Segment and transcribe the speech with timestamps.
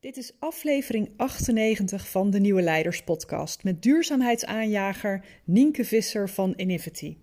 [0.00, 7.16] Dit is aflevering 98 van de Nieuwe Leiders Podcast met duurzaamheidsaanjager Nienke Visser van Inivity.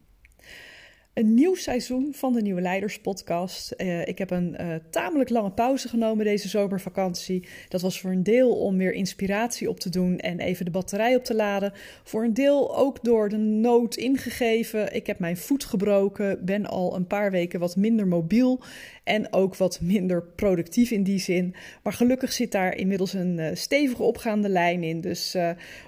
[1.18, 3.74] Een nieuw seizoen van de Nieuwe Leiders Podcast.
[3.78, 7.48] Uh, ik heb een uh, tamelijk lange pauze genomen deze zomervakantie.
[7.70, 11.16] Dat was voor een deel om weer inspiratie op te doen en even de batterij
[11.16, 11.74] op te laden.
[12.04, 14.94] Voor een deel ook door de nood ingegeven.
[14.94, 18.62] Ik heb mijn voet gebroken, ben al een paar weken wat minder mobiel
[19.04, 21.56] en ook wat minder productief in die zin.
[21.84, 25.02] Maar gelukkig zit daar inmiddels een uh, stevige opgaande lijn in.
[25.02, 25.38] Dus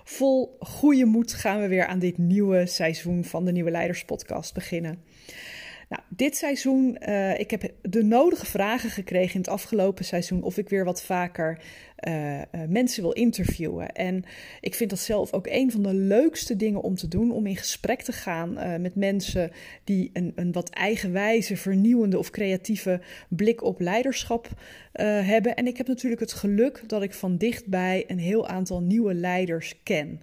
[0.03, 4.53] vol goede moed gaan we weer aan dit nieuwe seizoen van de Nieuwe Leiders Podcast
[4.53, 5.17] beginnen.
[5.89, 10.57] Nou, dit seizoen, uh, ik heb de nodige vragen gekregen in het afgelopen seizoen of
[10.57, 11.59] ik weer wat vaker
[12.07, 13.91] uh, uh, mensen wil interviewen.
[13.91, 14.23] En
[14.61, 17.55] ik vind dat zelf ook een van de leukste dingen om te doen, om in
[17.55, 19.51] gesprek te gaan met mensen
[19.83, 24.47] die een, een wat eigenwijze, vernieuwende of creatieve blik op leiderschap
[25.01, 25.55] hebben.
[25.55, 29.83] En ik heb natuurlijk het geluk dat ik van dichtbij een heel aantal nieuwe leiders
[29.83, 30.21] ken.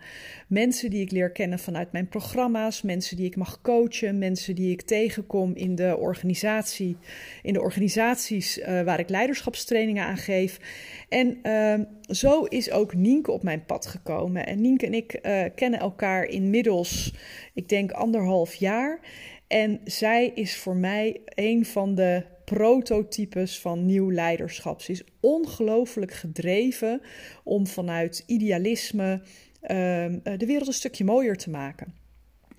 [0.48, 4.70] Mensen die ik leer kennen vanuit mijn programma's, mensen die ik mag coachen, mensen die
[4.70, 6.96] ik tegenkom in de organisatie,
[7.42, 10.60] in de organisaties waar ik leiderschapstrainingen aan geef.
[11.08, 11.38] En
[12.02, 14.46] zo is ook Nienke op mijn pad gekomen.
[14.46, 17.14] En Nienke en ik uh, kennen elkaar inmiddels,
[17.54, 19.00] ik denk anderhalf jaar.
[19.46, 24.80] En zij is voor mij een van de prototypes van nieuw leiderschap.
[24.80, 27.00] Ze is ongelooflijk gedreven
[27.44, 29.20] om vanuit idealisme
[29.60, 32.05] ehm, de wereld een stukje mooier te maken.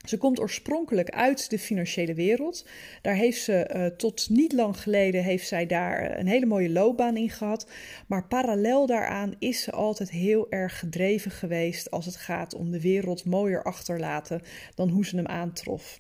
[0.08, 2.66] Ze komt oorspronkelijk uit de financiële wereld.
[3.02, 7.17] Daar heeft ze uh, tot niet lang geleden heeft zij daar een hele mooie loopbaan
[7.17, 7.69] in gehad.
[8.08, 12.81] Maar parallel daaraan is ze altijd heel erg gedreven geweest als het gaat om de
[12.81, 14.41] wereld mooier achterlaten
[14.75, 15.99] dan hoe ze hem aantrof.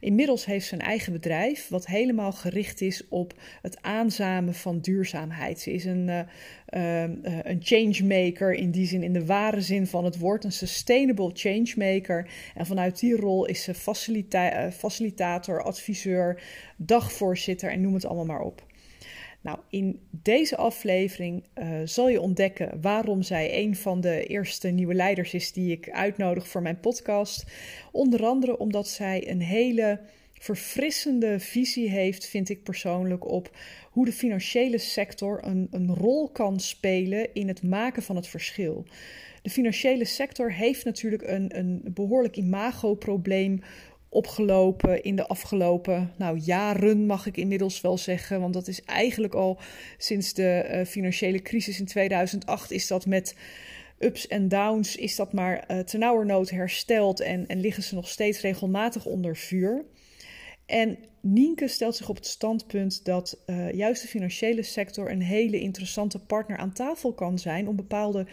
[0.00, 5.60] Inmiddels heeft ze een eigen bedrijf, wat helemaal gericht is op het aanzamen van duurzaamheid.
[5.60, 6.20] Ze is een, uh,
[6.70, 7.02] uh,
[7.42, 12.28] een changemaker, in die zin, in de ware zin van het woord, een sustainable changemaker.
[12.54, 16.42] En vanuit die rol is ze facilita facilitator, adviseur,
[16.76, 18.70] dagvoorzitter en noem het allemaal maar op.
[19.42, 24.94] Nou, in deze aflevering uh, zal je ontdekken waarom zij een van de eerste nieuwe
[24.94, 27.44] leiders is die ik uitnodig voor mijn podcast.
[27.92, 30.00] Onder andere omdat zij een hele
[30.32, 33.56] verfrissende visie heeft, vind ik persoonlijk, op
[33.90, 38.84] hoe de financiële sector een, een rol kan spelen in het maken van het verschil.
[39.42, 43.60] De financiële sector heeft natuurlijk een, een behoorlijk imagoprobleem
[44.12, 48.40] opgelopen in de afgelopen nou, jaren, mag ik inmiddels wel zeggen.
[48.40, 49.58] Want dat is eigenlijk al
[49.98, 53.36] sinds de uh, financiële crisis in 2008 is dat met
[53.98, 58.40] ups en downs, is dat maar uh, ternauwernood hersteld en, en liggen ze nog steeds
[58.40, 59.84] regelmatig onder vuur.
[60.66, 65.60] En Nienke stelt zich op het standpunt dat uh, juist de financiële sector een hele
[65.60, 68.26] interessante partner aan tafel kan zijn om bepaalde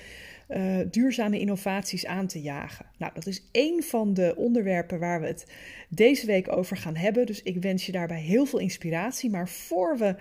[0.50, 2.86] uh, duurzame innovaties aan te jagen.
[2.98, 5.46] Nou, dat is één van de onderwerpen waar we het
[5.90, 7.26] deze week over gaan hebben.
[7.26, 9.30] Dus ik wens je daarbij heel veel inspiratie.
[9.30, 10.16] Maar voor we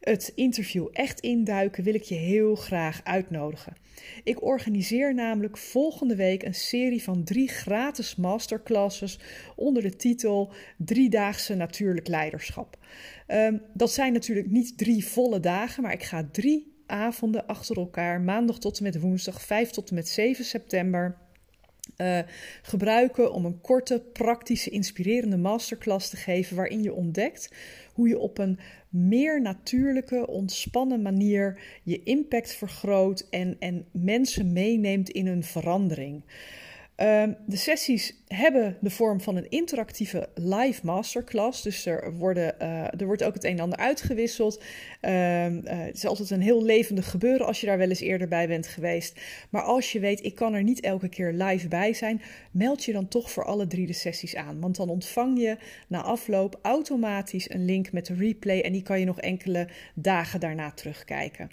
[0.00, 3.76] het interview echt induiken, wil ik je heel graag uitnodigen.
[4.24, 9.18] Ik organiseer namelijk volgende week een serie van drie gratis masterclasses
[9.56, 12.78] onder de titel Driedaagse Natuurlijk Leiderschap.
[13.28, 18.20] Um, dat zijn natuurlijk niet drie volle dagen, maar ik ga drie avonden achter elkaar,
[18.20, 21.16] maandag tot en met woensdag, 5 tot en met 7 september.
[21.96, 22.18] Uh,
[22.62, 27.54] gebruiken om een korte, praktische, inspirerende masterclass te geven waarin je ontdekt
[27.92, 28.58] hoe je op een
[28.88, 36.22] meer natuurlijke, ontspannen manier je impact vergroot en, en mensen meeneemt in een verandering.
[37.02, 41.62] Um, de sessies hebben de vorm van een interactieve live masterclass.
[41.62, 44.62] Dus er, worden, uh, er wordt ook het een en ander uitgewisseld.
[45.00, 48.28] Um, uh, het is altijd een heel levendig gebeuren als je daar wel eens eerder
[48.28, 49.20] bij bent geweest.
[49.50, 52.92] Maar als je weet, ik kan er niet elke keer live bij zijn, meld je
[52.92, 54.60] dan toch voor alle drie de sessies aan.
[54.60, 55.56] Want dan ontvang je
[55.88, 60.40] na afloop automatisch een link met de replay en die kan je nog enkele dagen
[60.40, 61.50] daarna terugkijken.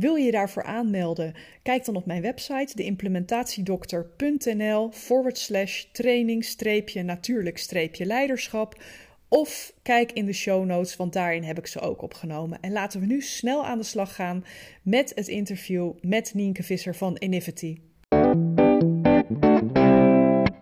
[0.00, 1.34] Wil je je daarvoor aanmelden?
[1.62, 8.82] Kijk dan op mijn website, deimplementatiedokter.nl forward slash training streepje natuurlijk streepje leiderschap.
[9.28, 12.60] Of kijk in de show notes, want daarin heb ik ze ook opgenomen.
[12.60, 14.44] En laten we nu snel aan de slag gaan
[14.82, 17.80] met het interview met Nienke Visser van Inivity.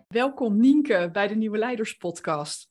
[0.09, 2.71] Welkom Nienke bij de Nieuwe Leiders podcast.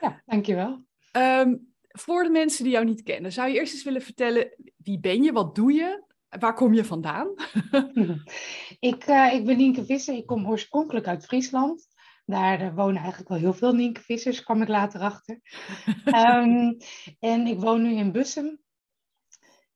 [0.00, 0.84] Ja, dankjewel.
[1.16, 5.00] Um, voor de mensen die jou niet kennen, zou je eerst eens willen vertellen wie
[5.00, 7.34] ben je, wat doe je, waar kom je vandaan?
[8.90, 11.90] ik, uh, ik ben Nienke Visser, ik kom oorspronkelijk uit Friesland.
[12.24, 15.40] Daar uh, wonen eigenlijk wel heel veel Nienke Vissers, kwam ik later achter.
[16.04, 16.76] um,
[17.32, 18.60] en ik woon nu in Bussum.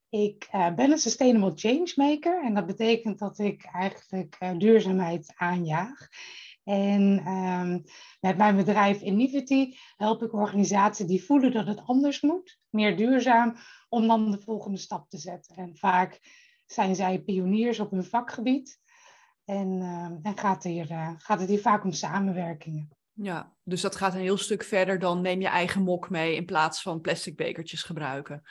[0.09, 6.09] Ik uh, ben een Sustainable Changemaker en dat betekent dat ik eigenlijk duurzaamheid aanjaag.
[6.65, 7.66] En um,
[8.21, 13.57] met mijn bedrijf Inivity help ik organisaties die voelen dat het anders moet, meer duurzaam,
[13.89, 15.57] om dan de volgende stap te zetten.
[15.57, 16.21] En vaak
[16.67, 18.81] zijn zij pioniers op hun vakgebied.
[19.45, 22.89] En, uh, en gaat, hier, uh, gaat het hier vaak om samenwerkingen.
[23.13, 26.45] Ja, dus dat gaat een heel stuk verder dan neem je eigen mok mee in
[26.45, 28.43] plaats van plastic bekertjes gebruiken.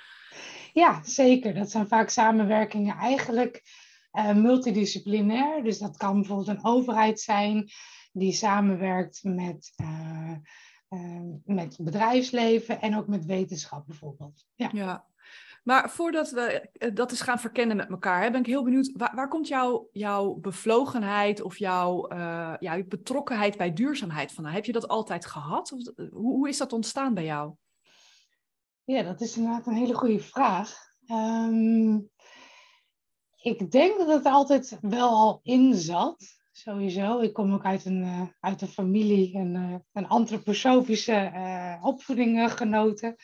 [0.73, 1.53] Ja, zeker.
[1.53, 3.63] Dat zijn vaak samenwerkingen eigenlijk
[4.13, 5.63] uh, multidisciplinair.
[5.63, 7.69] Dus dat kan bijvoorbeeld een overheid zijn
[8.17, 10.35] die samenwerkt met, uh,
[10.89, 14.45] uh, met bedrijfsleven en ook met wetenschap bijvoorbeeld.
[14.55, 14.69] Ja.
[14.73, 15.05] ja.
[15.63, 19.15] Maar voordat we dat eens gaan verkennen met elkaar, hè, ben ik heel benieuwd, waar,
[19.15, 24.53] waar komt jouw, jouw bevlogenheid of jouw, uh, jouw betrokkenheid bij duurzaamheid vandaan?
[24.53, 25.71] Heb je dat altijd gehad?
[25.71, 27.53] Of, hoe, hoe is dat ontstaan bij jou?
[28.83, 30.77] Ja, dat is inderdaad een hele goede vraag.
[31.11, 32.09] Um,
[33.41, 36.25] ik denk dat het altijd wel al in zat,
[36.57, 37.19] sowieso.
[37.19, 42.51] Ik kom ook uit een, uh, uit een familie, een, uh, een antroposofische uh, opvoeding
[42.51, 43.15] genoten.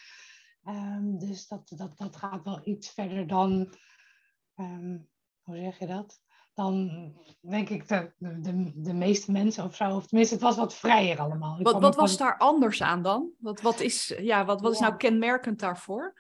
[0.68, 3.74] Um, dus dat, dat, dat gaat wel iets verder dan,
[4.56, 5.10] um,
[5.42, 6.20] hoe zeg je dat?
[6.54, 6.90] Dan
[7.42, 9.96] denk ik de, de, de meeste mensen of zo.
[9.96, 11.60] Of tenminste, het was wat vrijer allemaal.
[11.60, 13.32] Ik wat wat was daar anders aan dan?
[13.38, 16.14] Wat, wat, is, ja, wat, wat is nou kenmerkend daarvoor?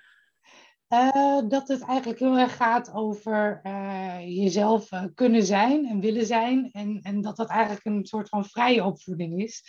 [0.93, 6.25] Uh, dat het eigenlijk heel erg gaat over uh, jezelf uh, kunnen zijn en willen
[6.25, 6.69] zijn.
[6.71, 9.63] En, en dat dat eigenlijk een soort van vrije opvoeding is.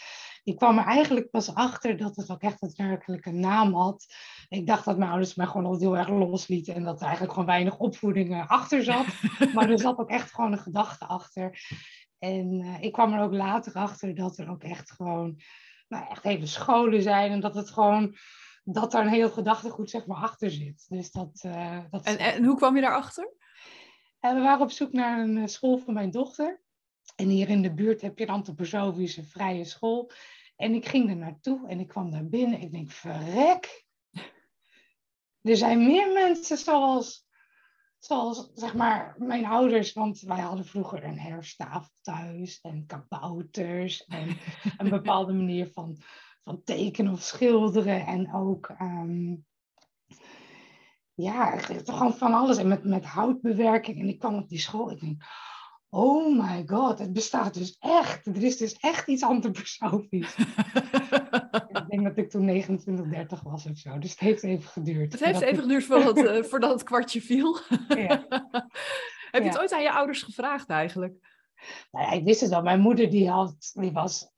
[0.44, 4.06] Ik kwam er eigenlijk pas achter dat het ook echt daadwerkelijk een naam had.
[4.48, 6.74] Ik dacht dat mijn ouders mij gewoon altijd heel erg loslieten.
[6.74, 9.06] En dat er eigenlijk gewoon weinig opvoeding achter zat.
[9.54, 11.58] maar er zat ook echt gewoon een gedachte achter.
[12.18, 15.40] En ik kwam er ook later achter dat er ook echt gewoon
[15.88, 17.30] nou, echt hele scholen zijn.
[17.32, 18.16] En dat het gewoon
[18.64, 20.86] dat daar een heel gedachtegoed zeg maar achter zit.
[20.88, 22.04] Dus dat, uh, dat...
[22.04, 23.32] En, en hoe kwam je daarachter?
[24.20, 26.62] Uh, we waren op zoek naar een eh, school voor mijn dochter.
[27.16, 30.10] En hier in de buurt heb je een antroposofische vrije school.
[30.56, 32.60] En ik ging er naartoe en ik kwam daar binnen.
[32.60, 33.86] Ik denk, verrek.
[35.42, 37.26] Er zijn meer mensen zoals,
[37.98, 39.92] zoals zeg maar, mijn ouders.
[39.92, 42.60] Want wij hadden vroeger een herfsttafel thuis.
[42.60, 44.04] En kabouters.
[44.04, 44.38] En
[44.76, 46.02] een bepaalde manier van
[46.44, 49.44] van tekenen of schilderen en ook um,
[51.14, 52.56] ja, gewoon van alles.
[52.56, 54.00] En met, met houtbewerking.
[54.00, 54.90] En ik kwam op die school.
[54.90, 55.22] Ik denk,
[55.88, 58.26] oh my god, het bestaat dus echt.
[58.26, 60.36] Er is dus echt iets antroposofisch.
[61.72, 63.98] ik denk dat ik toen 29, 30 was of zo.
[63.98, 65.12] Dus het heeft even geduurd.
[65.12, 67.58] Het heeft even geduurd voordat, uh, voordat het kwartje viel.
[67.88, 68.26] ja.
[69.30, 71.30] Heb je het ooit aan je ouders gevraagd eigenlijk?
[71.90, 72.62] Nou ja, ik wist het wel.
[72.62, 74.32] Mijn moeder die, had, die was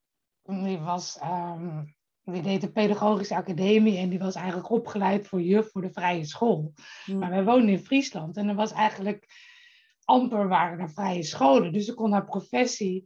[0.45, 1.94] die was, um,
[2.25, 6.25] die deed de pedagogische academie en die was eigenlijk opgeleid voor juf voor de vrije
[6.25, 6.73] school.
[7.05, 7.19] Hmm.
[7.19, 9.27] Maar wij woonden in Friesland en er was eigenlijk
[10.05, 11.73] amper waren er vrije scholen.
[11.73, 13.03] Dus ze kon haar professie,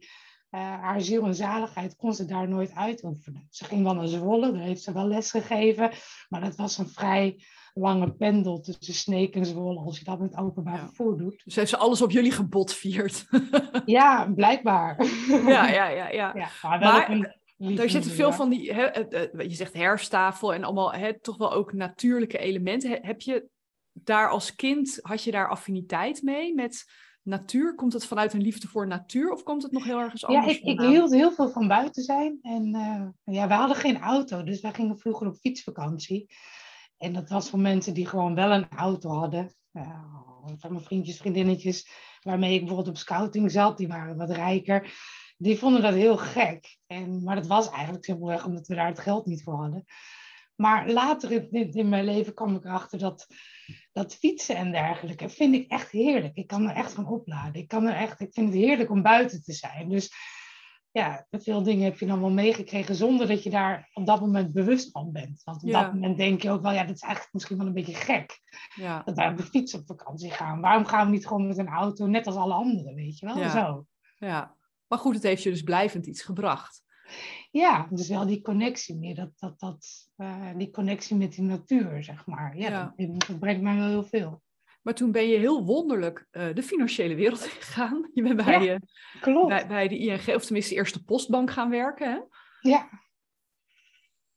[0.51, 3.47] uh, haar ziel en zaligheid, kon ze daar nooit uitoefenen.
[3.49, 5.91] Ze ging wel naar Zwolle, daar heeft ze wel les gegeven,
[6.29, 7.43] maar dat was een vrij
[7.73, 10.85] lange pendel tussen Sneek en Zwolle, als je dat met openbaar ja.
[10.85, 11.41] vervoer doet.
[11.43, 13.25] Dus heeft ze alles op jullie gebotvierd?
[13.85, 15.05] ja, blijkbaar.
[15.29, 16.09] ja, ja, ja.
[16.09, 16.31] ja.
[16.33, 18.83] ja maar, maar daar zitten veel van die, hè,
[19.43, 23.05] je zegt herfsttafel en allemaal hè, toch wel ook natuurlijke elementen.
[23.05, 23.47] Heb je
[23.93, 26.85] daar als kind, had je daar affiniteit mee met
[27.21, 27.75] natuur?
[27.75, 30.45] Komt het vanuit een liefde voor natuur of komt het nog heel ergens anders?
[30.45, 32.39] Ja, ik, ik hield heel veel van buiten zijn.
[32.41, 36.33] En uh, ja, we hadden geen auto, dus wij gingen vroeger op fietsvakantie.
[36.97, 39.53] En dat was voor mensen die gewoon wel een auto hadden.
[39.73, 40.03] Uh,
[40.57, 41.89] van mijn vriendjes, vriendinnetjes,
[42.21, 44.93] waarmee ik bijvoorbeeld op scouting zat, die waren wat rijker.
[45.41, 46.77] Die vonden dat heel gek.
[46.87, 49.85] En, maar dat was eigenlijk simpelweg omdat we daar het geld niet voor hadden.
[50.55, 53.27] Maar later in, in mijn leven kwam ik erachter dat,
[53.91, 56.35] dat fietsen en dergelijke vind ik echt heerlijk.
[56.35, 57.61] Ik kan er echt van opladen.
[57.61, 59.89] Ik, kan er echt, ik vind het heerlijk om buiten te zijn.
[59.89, 60.11] Dus
[60.91, 64.53] ja, veel dingen heb je dan wel meegekregen zonder dat je daar op dat moment
[64.53, 65.41] bewust van bent.
[65.43, 67.73] Want op dat moment denk je ook wel, ja, dat is eigenlijk misschien wel een
[67.73, 68.41] beetje gek.
[68.75, 69.01] Ja.
[69.05, 70.61] Dat wij op de fiets op vakantie gaan.
[70.61, 73.37] Waarom gaan we niet gewoon met een auto, net als alle anderen, weet je wel?
[73.37, 73.49] Ja.
[73.49, 73.85] Zo.
[74.17, 74.57] Ja,
[74.89, 76.83] maar goed, het heeft je dus blijvend iets gebracht.
[77.51, 82.03] Ja, dus wel die connectie meer, dat, dat, dat, uh, die connectie met die natuur,
[82.03, 82.57] zeg maar.
[82.57, 82.93] Ja, ja.
[82.95, 84.41] Dat, dat, brengt mij wel heel veel.
[84.81, 88.09] Maar toen ben je heel wonderlijk uh, de financiële wereld gegaan.
[88.13, 88.79] Je bent bij, ja,
[89.27, 92.11] uh, bij, bij, de ING, of tenminste de eerste postbank gaan werken.
[92.11, 92.19] Hè?
[92.69, 92.89] Ja.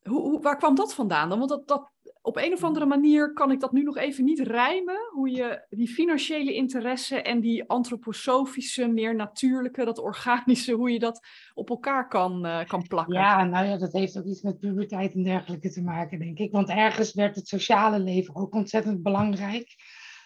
[0.03, 1.39] Hoe, hoe, waar kwam dat vandaan dan?
[1.39, 1.92] Want dat, dat,
[2.23, 5.09] op een of andere manier kan ik dat nu nog even niet rijmen.
[5.13, 11.27] Hoe je die financiële interesse en die antroposofische, meer natuurlijke, dat organische, hoe je dat
[11.55, 13.15] op elkaar kan, uh, kan plakken.
[13.15, 16.53] Ja, nou ja, dat heeft ook iets met puberteit en dergelijke te maken, denk ik.
[16.53, 19.75] Want ergens werd het sociale leven ook ontzettend belangrijk.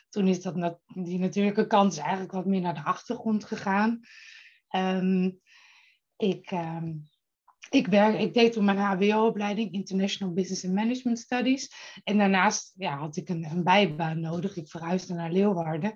[0.09, 4.00] Toen is dat die natuurlijke kant is eigenlijk wat meer naar de achtergrond gegaan.
[4.69, 5.31] Ehm,
[6.17, 6.93] ik, ehm,
[7.70, 11.73] ik, werk, ik deed toen mijn HBO-opleiding International Business and Management Studies.
[12.04, 14.56] En daarnaast ja, had ik een, een bijbaan nodig.
[14.56, 15.94] Ik verhuisde naar Leeuwarden.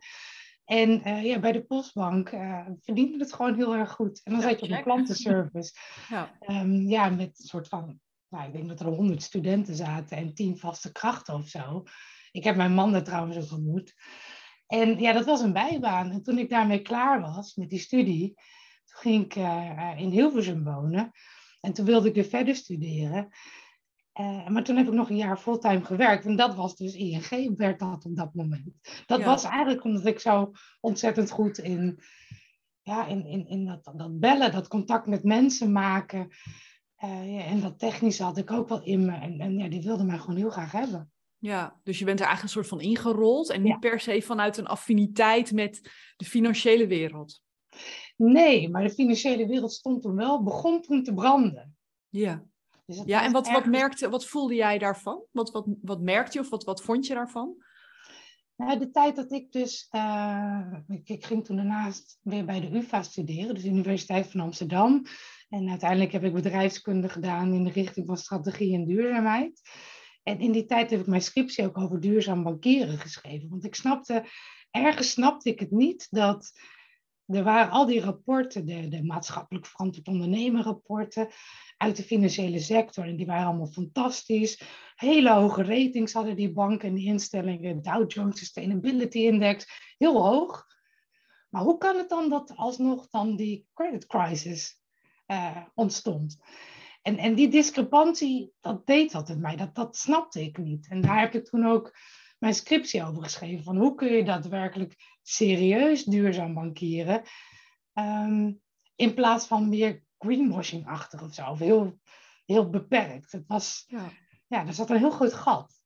[0.65, 4.21] En uh, ja, bij de postbank uh, verdiende het gewoon heel erg goed.
[4.25, 5.73] En dan zat je op een klantenservice.
[6.09, 6.37] ja.
[6.47, 10.35] Um, ja, met een soort van, nou, ik denk dat er honderd studenten zaten en
[10.35, 11.83] tien vaste krachten of zo.
[12.31, 13.95] Ik heb mijn man er trouwens ook ontmoet.
[14.67, 16.11] En ja, dat was een bijbaan.
[16.11, 18.35] En toen ik daarmee klaar was met die studie,
[18.85, 21.11] toen ging ik uh, in Hilversum wonen.
[21.61, 23.29] En toen wilde ik weer verder studeren.
[24.21, 26.25] Uh, maar toen heb ik nog een jaar fulltime gewerkt.
[26.25, 28.73] En dat was dus ING, werd dat op dat moment.
[29.07, 32.01] Dat was eigenlijk omdat ik zo ontzettend goed in,
[32.83, 36.29] ja, in, in, in dat, dat bellen, dat contact met mensen maken.
[37.05, 39.13] Uh, ja, en dat technische had ik ook wel in me.
[39.13, 41.13] En, en ja, die wilde mij gewoon heel graag hebben.
[41.39, 44.57] Ja, dus je bent er eigenlijk een soort van ingerold en niet per se vanuit
[44.57, 47.43] een affiniteit met de financiële wereld.
[48.23, 51.77] Nee, maar de financiële wereld stond toen wel, begon toen te branden.
[52.09, 52.45] Ja.
[52.87, 55.23] Dus ja, en wat, wat, merkte, wat voelde jij daarvan?
[55.31, 57.57] Wat, wat, wat merkte je of wat, wat vond je daarvan?
[58.57, 62.77] Nou, de tijd dat ik dus, uh, ik, ik, ging toen daarnaast weer bij de
[62.77, 65.03] UvA studeren, dus de Universiteit van Amsterdam.
[65.49, 69.61] En uiteindelijk heb ik bedrijfskunde gedaan in de richting van strategie en duurzaamheid.
[70.23, 73.49] En in die tijd heb ik mijn scriptie ook over duurzaam bankieren geschreven.
[73.49, 74.25] Want ik snapte,
[74.71, 76.53] ergens snapte ik het niet dat
[77.33, 81.29] er waren al die rapporten, de, de maatschappelijk verantwoord ondernemen rapporten
[81.77, 83.05] uit de financiële sector.
[83.05, 84.63] En die waren allemaal fantastisch.
[84.95, 87.83] Hele hoge ratings hadden die banken en die instellingen.
[87.83, 89.67] Dow Jones Sustainability Index,
[89.99, 90.67] heel hoog.
[91.49, 94.81] Maar hoe kan het dan dat alsnog dan die credit crisis
[95.27, 96.39] uh, ontstond?
[97.03, 99.57] En, en die discrepantie, dat deed dat mij.
[99.57, 100.89] Dat, dat snapte ik niet.
[100.89, 101.97] En daar heb ik toen ook
[102.41, 103.65] mijn scriptie over geschreven.
[103.65, 107.23] Van hoe kun je daadwerkelijk serieus duurzaam bankieren?
[107.95, 108.61] Um,
[108.97, 111.51] in plaats van meer greenwashing-achtig of zo.
[111.51, 111.99] Of heel,
[112.47, 113.33] heel beperkt.
[113.33, 114.11] Het was, ja.
[114.47, 115.79] ja, er zat een heel groot gat.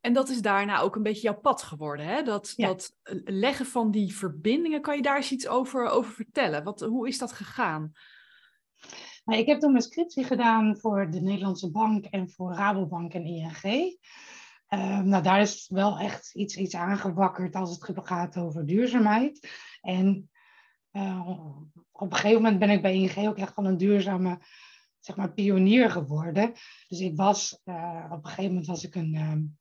[0.00, 2.22] En dat is daarna ook een beetje jouw pad geworden, hè?
[2.22, 6.64] Dat, dat leggen van die verbindingen, kan je daar eens iets over, over vertellen?
[6.64, 7.92] Wat, hoe is dat gegaan?
[9.24, 13.24] Nou, ik heb toen mijn scriptie gedaan voor de Nederlandse Bank en voor Rabobank en
[13.24, 13.98] ING.
[14.74, 19.48] Uh, nou, daar is wel echt iets, iets aangewakkerd als het gaat over duurzaamheid.
[19.80, 20.30] En
[20.92, 21.46] uh,
[21.92, 24.40] op een gegeven moment ben ik bij ING ook echt van een duurzame
[24.98, 26.52] zeg maar, pionier geworden.
[26.88, 29.58] Dus ik was, uh, op een gegeven moment was ik een, um,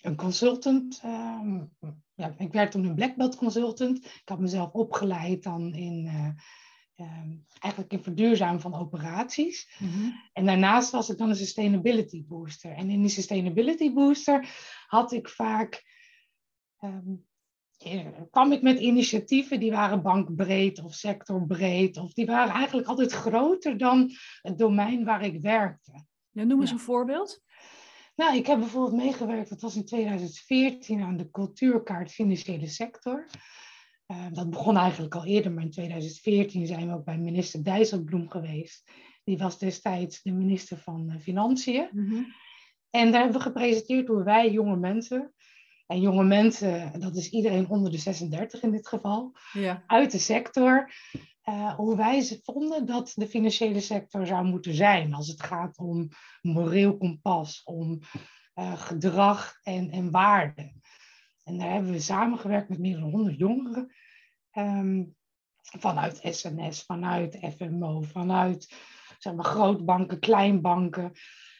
[0.00, 1.02] een consultant.
[1.04, 1.70] Um,
[2.14, 4.04] ja, ik werd toen een black belt consultant.
[4.04, 6.06] Ik had mezelf opgeleid dan in
[6.96, 9.76] Ehm, eigenlijk in verduurzamen van operaties.
[9.78, 10.10] Mhm.
[10.32, 12.72] En daarnaast was ik dan een sustainability booster.
[12.72, 14.48] En in die sustainability booster
[14.86, 15.94] had ik vaak.
[16.80, 17.24] Um,
[18.30, 21.96] kwam ik met initiatieven die waren bankbreed of sectorbreed.
[21.96, 24.10] Of die waren eigenlijk altijd groter dan
[24.42, 26.04] het domein waar ik werkte.
[26.30, 27.42] Ja, noem eens een voorbeeld.
[28.14, 33.26] Nou, ik heb bijvoorbeeld meegewerkt, dat was in 2014, aan de cultuurkaart financiële sector.
[34.06, 38.30] Uh, dat begon eigenlijk al eerder, maar in 2014 zijn we ook bij minister Dijsselbloem
[38.30, 38.90] geweest.
[39.24, 41.88] Die was destijds de minister van uh, Financiën.
[41.92, 42.22] Mhm.
[42.90, 45.34] En daar hebben we gepresenteerd hoe wij jonge mensen,
[45.86, 49.82] en jonge mensen, dat is iedereen onder de 36 in dit geval, ja.
[49.86, 50.92] uit de sector,
[51.44, 55.78] uh, hoe wij ze vonden dat de financiële sector zou moeten zijn als het gaat
[55.78, 56.08] om
[56.42, 58.00] moreel kompas, om
[58.74, 60.80] gedrag en, en waarden.
[61.46, 63.94] En daar hebben we samengewerkt met meer dan 100 jongeren.
[64.50, 65.04] Ehm,
[65.78, 68.74] vanuit SNS, vanuit FMO, vanuit
[69.18, 71.12] zeg maar, grootbanken, kleinbanken.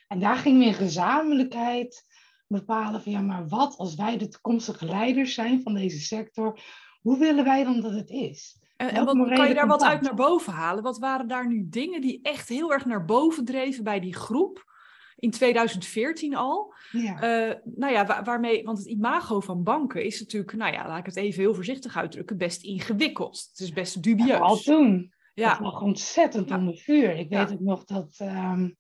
[0.09, 2.05] En daar gingen we in gezamenlijkheid
[2.47, 6.61] bepalen van ja, maar wat als wij de toekomstige leiders zijn van deze sector,
[7.01, 8.61] hoe willen wij dan dat het is?
[8.77, 10.83] En, en wat, kan je daar wat uit naar boven halen?
[10.83, 14.75] Wat waren daar nu dingen die echt heel erg naar boven dreven bij die groep?
[15.17, 16.75] In 2014 al.
[16.91, 17.49] Ja.
[17.49, 21.07] Uh, nou ja, waarmee, want het imago van banken is natuurlijk, nou ja, laat ik
[21.07, 23.47] het even heel voorzichtig uitdrukken, best ingewikkeld.
[23.51, 24.29] Het is best dubieus.
[24.29, 25.13] Ja, al toen.
[25.35, 25.51] Ja.
[25.51, 26.59] Het lag ontzettend ja.
[26.59, 27.17] onder vuur.
[27.17, 28.77] Ik weet ook nog dat um,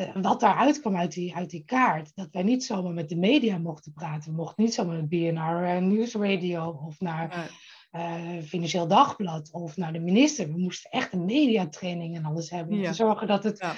[0.00, 3.16] uh, wat daaruit kwam uit die, uit die kaart, dat wij niet zomaar met de
[3.16, 4.30] media mochten praten.
[4.30, 7.50] We mochten niet zomaar met BNR uh, Nieuwsradio of naar
[7.92, 10.52] uh, Financieel Dagblad of naar de minister.
[10.52, 13.74] We moesten echt een mediatraining en alles hebben om te zorgen dat het ja,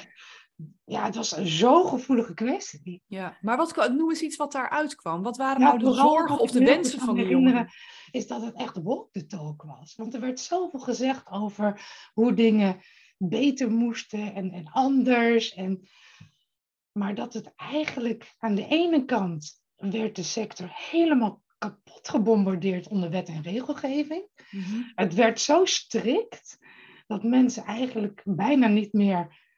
[0.85, 3.03] het was zo'n gevoelige kwestie.
[3.07, 5.23] Ja, maar wat, noem eens iets wat daaruit kwam.
[5.23, 7.69] Wat waren nou de zorgen of de wensen van de jongeren?
[8.11, 9.95] Is dat het echt walk the talk was.
[9.97, 12.81] Want er werd zoveel gezegd over hoe dingen
[13.19, 15.55] beter moesten en, en anders.
[15.55, 15.89] En,
[16.93, 23.11] maar dat het eigenlijk aan de ene kant werd de sector helemaal kapot gebombardeerd onder
[23.11, 24.29] wet en regelgeving.
[24.51, 24.83] Mhm.
[24.95, 26.59] Het werd zo strikt
[27.07, 29.49] dat mensen eigenlijk bijna niet meer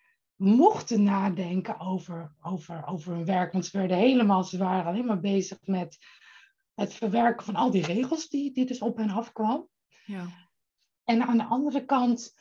[0.42, 3.52] mochten nadenken over, over, over hun werk.
[3.52, 5.98] Want ze werden helemaal, ze waren alleen maar bezig met
[6.74, 9.68] het verwerken van al die regels die, die dus op hen afkwam.
[10.04, 10.26] Ja.
[11.04, 12.34] En aan de andere kant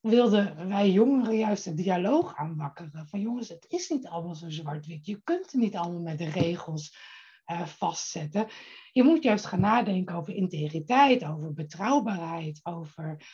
[0.00, 3.08] wilden wij jongeren juist de dialoog aanwakkeren.
[3.08, 5.06] Van jongens, het is niet allemaal zo zwart-wit.
[5.06, 6.96] Je kunt het niet allemaal met de regels
[7.44, 8.46] eh, vastzetten.
[8.92, 13.26] Je moet juist gaan nadenken over integriteit, over betrouwbaarheid, over,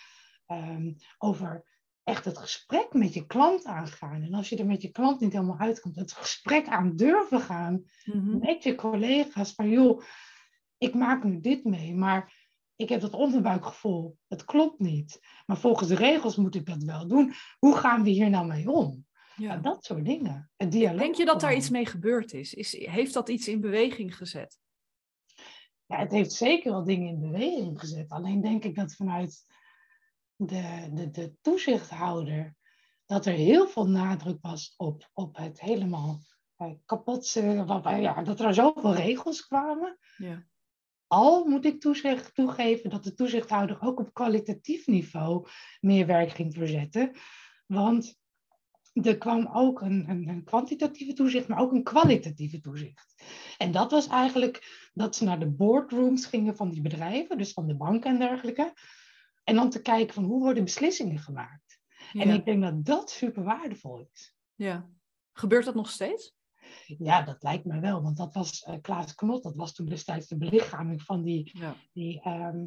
[0.46, 1.64] ehm, over
[2.04, 4.22] echt het gesprek met je klant aangaan.
[4.22, 7.84] En als je er met je klant niet helemaal uitkomt, het gesprek aan durven gaan
[8.04, 8.38] Mhm.
[8.38, 10.02] met je collega's van joh,
[10.78, 12.40] ik maak nu dit mee, maar
[12.76, 14.18] ik heb dat onderbuikgevoel.
[14.28, 15.20] Het klopt niet.
[15.46, 17.32] Maar volgens de regels moet ik dat wel doen.
[17.58, 19.06] Hoe gaan we hier nou mee om?
[19.36, 19.56] Ja, Ja.
[19.60, 20.50] dat soort dingen.
[20.56, 22.54] Het dialoog Denk je dat daar iets mee gebeurd is?
[22.54, 22.72] is?
[22.86, 24.58] Heeft dat iets in beweging gezet?
[25.86, 28.08] Ja, het heeft zeker wel dingen in beweging gezet.
[28.10, 29.44] Alleen denk ik dat vanuit
[30.46, 32.54] de, de, de toezichthouder,
[33.06, 36.20] dat er heel veel nadruk was op, op het helemaal
[36.56, 39.98] eh, kapot, eh, wat- ja, dat er zoveel regels kwamen.
[40.16, 40.44] Ja.
[41.06, 45.46] Al moet ik toezicht, toegeven dat de toezichthouder ook op kwalitatief niveau
[45.80, 47.12] meer werk ging verzetten.
[47.66, 48.20] Want
[48.92, 53.14] er kwam ook een, een, een kwantitatieve toezicht, maar ook een kwalitatieve toezicht.
[53.58, 57.66] En dat was eigenlijk dat ze naar de boardrooms gingen van die bedrijven, dus van
[57.66, 58.72] de banken en dergelijke.
[59.44, 61.80] En dan te kijken van hoe worden beslissingen gemaakt.
[62.12, 64.34] En ik denk dat dat super waardevol is.
[64.54, 64.90] ja.
[65.34, 66.34] Gebeurt dat nog steeds?
[66.86, 70.26] Ja, dat lijkt me wel, want dat was eh, Klaas Knot, dat was toen destijds
[70.26, 71.76] de belichaming van die Ja.
[71.92, 72.64] die, ehm,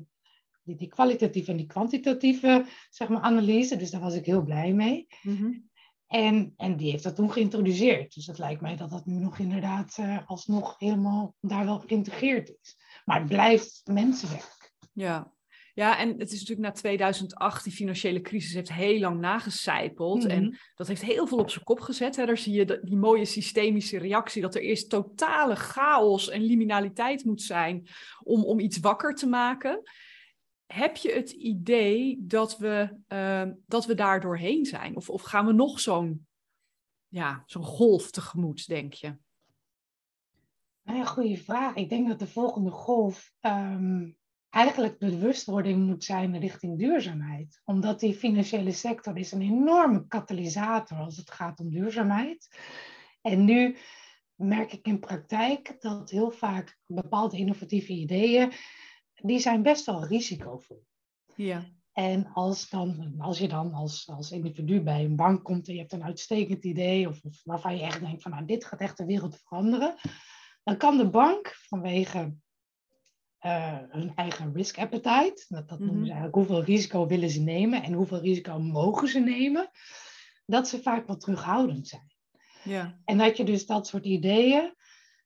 [0.63, 3.75] die, die kwalitatieve en die kwantitatieve zeg maar, analyse.
[3.75, 5.07] Dus daar was ik heel blij mee.
[5.21, 5.51] Mhm.
[6.07, 8.13] En, en die heeft dat toen geïntroduceerd.
[8.13, 12.49] Dus het lijkt mij dat dat nu nog inderdaad eh, alsnog helemaal daar wel geïntegreerd
[12.61, 12.77] is.
[13.05, 14.73] Maar het blijft mensenwerk.
[14.93, 15.33] Ja.
[15.75, 20.23] Ja, en het is natuurlijk na 2008, die financiële crisis heeft heel lang nagecijpeld.
[20.23, 20.29] Mhm.
[20.29, 22.15] En dat heeft heel veel op zijn kop gezet.
[22.15, 22.25] Hè.
[22.25, 27.25] Daar zie je de- die mooie systemische reactie, dat er eerst totale chaos en liminaliteit
[27.25, 27.87] moet zijn
[28.23, 29.81] om, om iets wakker te maken.
[30.65, 34.95] Heb je het idee dat we, ehm, dat we daar doorheen zijn?
[34.95, 36.27] Of, of gaan we nog zo'n
[37.07, 39.17] ja, zo'n golf tegemoet, denk je?
[40.83, 41.75] Nou ja, goede vraag.
[41.75, 44.09] Ik denk dat de volgende golf ehm,
[44.55, 47.61] eigenlijk bewustwording moet zijn richting duurzaamheid.
[47.65, 52.57] Omdat die financiële sector is een enorme katalysator als het gaat om duurzaamheid.
[53.21, 53.77] En nu
[54.35, 58.51] merk ik in praktijk dat heel vaak bepaalde innovatieve ideeën,
[59.13, 60.85] die zijn best wel risicovol.
[61.35, 61.65] Ja.
[61.91, 65.79] En als, dan, als je dan als, als individu bij een bank komt en je
[65.79, 68.97] hebt een uitstekend idee, of, of waarvan je echt denkt van nou, dit gaat echt
[68.97, 69.95] de wereld veranderen,
[70.63, 72.35] dan kan de bank vanwege
[73.39, 76.05] eh, hun eigen risk appetite, dat, dat noemen Mhm.
[76.05, 79.69] ze eigenlijk hoeveel risico willen ze nemen en hoeveel risico mogen ze nemen,
[80.45, 82.13] dat ze vaak wat terughoudend zijn.
[82.63, 82.99] Ja.
[83.05, 84.75] En dat je dus dat soort ideeën,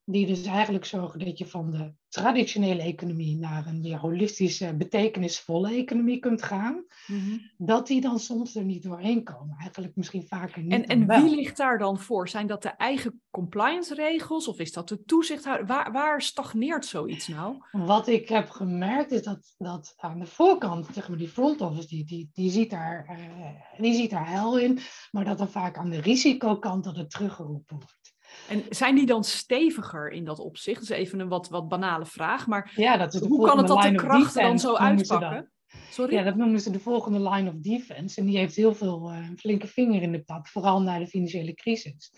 [0.05, 5.73] die dus eigenlijk zorgen dat je van de traditionele economie naar een meer holistische, betekenisvolle
[5.75, 7.37] economie kunt gaan, Mhm.
[7.57, 9.55] dat die dan soms er niet doorheen komen.
[9.59, 10.71] Eigenlijk misschien vaker niet.
[10.71, 11.23] En, en wel.
[11.23, 12.29] wie ligt daar dan voor?
[12.29, 15.65] Zijn dat de eigen compliance regels of is dat de toezichthouder?
[15.65, 17.55] Waar, waar stagneert zoiets nou?
[17.71, 21.87] Wat ik heb gemerkt is dat, dat aan de voorkant, zeg maar die front office,
[21.87, 24.79] die, die, die, ziet daar, eh, die ziet daar hel in,
[25.11, 28.08] maar dat dan vaak aan de risicokant dat het teruggeroepen wordt.
[28.49, 30.79] En zijn die dan steviger in dat opzicht?
[30.79, 33.67] Dat is even een wat, wat banale vraag, maar Ja, dat is hoe kan het
[33.67, 35.51] dat de krachten dan zo uitpakken?
[35.89, 36.13] Sorry?
[36.13, 38.19] Ja, dat noemen ze de volgende line of defense.
[38.19, 41.53] En die heeft heel veel een flinke vinger in de pap, vooral na de financiële
[41.53, 42.11] crisis.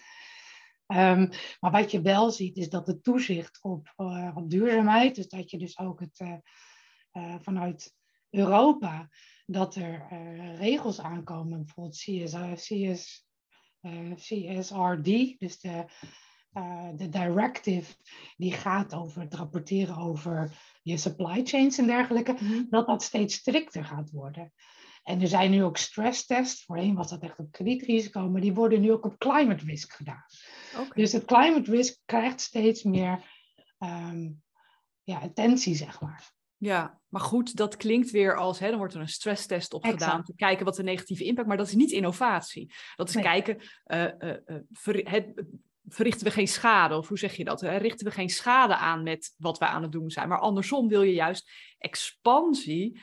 [0.88, 1.28] Ehm,
[1.60, 5.52] maar wat je wel ziet, is dat de toezicht op, eh, op duurzaamheid, dus dat
[5.52, 6.20] je dus ook het
[7.12, 7.96] eh, vanuit
[8.30, 9.10] Europa,
[9.46, 10.08] dat er
[10.58, 12.56] regels aankomen, bijvoorbeeld CS, eh,
[14.15, 15.86] CSRD, dus de,
[16.52, 17.94] eh, de directive
[18.38, 22.63] die gaat over het rapporteren over je supply chains en dergelijke Mhm.
[22.70, 24.54] dat dat steeds strikter gaat worden.
[25.04, 26.63] En er zijn nu ook stresstests.
[26.65, 30.26] Voorheen was dat echt op kredietrisico, maar die worden nu ook op climate risk gedaan.
[30.94, 33.39] Dus het climate risk krijgt steeds meer
[33.78, 34.30] ehm,
[35.04, 36.32] ja, attentie, zeg maar.
[36.63, 40.17] Ja, maar goed, dat klinkt weer als, hè, dan wordt er een stresstest op gedaan
[40.17, 42.74] om te kijken wat de negatieve impact, maar dat is niet innovatie.
[42.95, 43.24] Dat is Nee.
[43.24, 45.43] kijken, eh, eh, eh, ver- het-
[45.88, 47.62] verrichten we geen schade, of hoe zeg je dat?
[47.62, 47.78] hè?
[47.78, 51.02] Richten we geen schade aan met wat we aan het doen zijn, maar andersom wil
[51.02, 53.00] je juist expansie.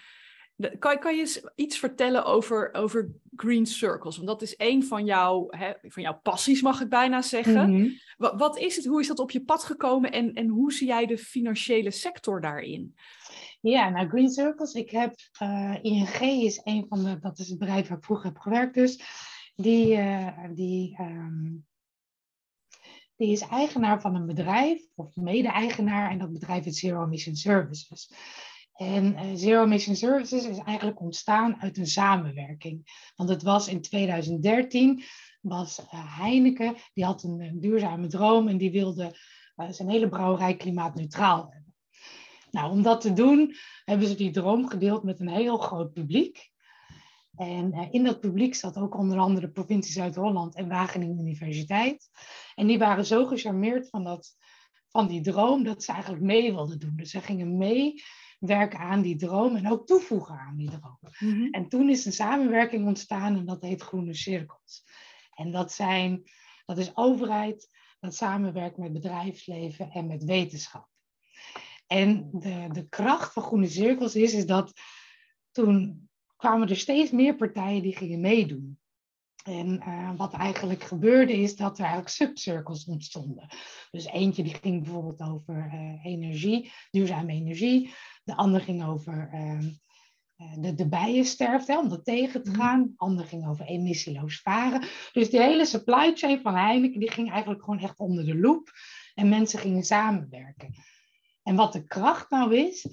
[0.78, 4.16] Kan, kan je iets vertellen over, over Green Circles?
[4.16, 7.70] Want dat is een van, jouw hè, van jouw passies, mag ik bijna zeggen.
[7.72, 7.88] Mhm.
[8.16, 8.84] wat, wat, is het?
[8.86, 12.40] Hoe is dat op je pad gekomen en, en hoe zie jij de financiële sector
[12.40, 12.94] daarin?
[13.68, 17.48] Ja, nou Green Circles, ik heb uh, eh, ING is een van de, dat is
[17.48, 19.00] het bedrijf waar ik vroeger heb gewerkt dus,
[19.54, 21.66] die, uh, die, um,
[23.16, 28.12] die is eigenaar van een bedrijf, of mede-eigenaar, en dat bedrijf is Zero Mission Services.
[28.72, 33.10] En uh, Zero Mission Services is eigenlijk ontstaan uit een samenwerking.
[33.16, 35.02] Want het was in 2013,
[35.40, 39.16] was Heineken, die had een, een, duurzame droom en die wilde
[39.70, 41.67] zijn hele brouwerij klimaatneutraal hebben.
[42.58, 46.50] Nou, om dat te doen hebben ze die droom gedeeld met een heel groot publiek.
[47.36, 52.10] En uh, in dat publiek zat ook onder andere de provincie Zuid-Holland en Wageningen Universiteit.
[52.54, 54.36] En die waren zo gecharmeerd van, dat,
[54.88, 56.96] van die droom dat ze eigenlijk mee wilden doen.
[56.96, 60.98] Dus ze gingen meewerken aan die droom en ook toevoegen aan die droom.
[61.18, 61.48] Mhm.
[61.50, 64.84] En toen is een samenwerking ontstaan en dat heet Groene Cirkels.
[65.34, 66.22] En dat, zijn,
[66.64, 67.68] dat is overheid
[68.00, 70.88] dat samenwerkt met bedrijfsleven en met wetenschap.
[71.88, 74.72] En de, de kracht van Groene Cirkels is, is dat
[75.50, 78.78] toen kwamen er steeds meer partijen die gingen meedoen.
[79.44, 83.48] En uh, wat eigenlijk gebeurde is dat er eigenlijk subcirkels ontstonden.
[83.90, 87.94] Dus eentje die ging bijvoorbeeld over uh, energie, duurzame energie.
[88.24, 89.58] De ander ging over uh,
[90.62, 92.60] de, de bijensterfte, om dat tegen te mhm.
[92.60, 92.82] gaan.
[92.82, 94.88] De ander ging over emissieloos varen.
[95.12, 98.70] Dus de hele supply chain van Heineken die ging eigenlijk gewoon echt onder de loep.
[99.14, 100.74] En mensen gingen samenwerken.
[101.48, 102.88] En wat de kracht nou is,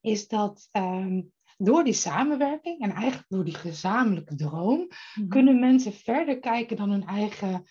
[0.00, 1.22] is dat ehm,
[1.56, 5.28] door die samenwerking en eigenlijk door die gezamenlijke droom, mhm.
[5.28, 7.64] kunnen mensen verder kijken dan hun eigen,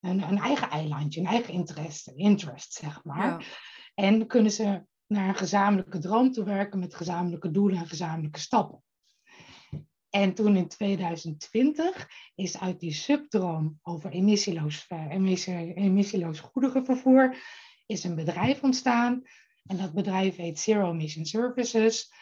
[0.00, 3.58] hun, eigen eilandje, hun eigen interesse, interest, zeg maar.
[3.94, 8.82] En kunnen ze naar een gezamenlijke droom toe werken met gezamenlijke doelen en gezamenlijke stappen.
[10.10, 17.36] En toen in 2020 is uit die subdroom over emissieloos, emissie, emissieloos goederenvervoer
[17.86, 19.22] is een bedrijf ontstaan
[19.66, 22.12] en dat bedrijf heet Zero Mission Services.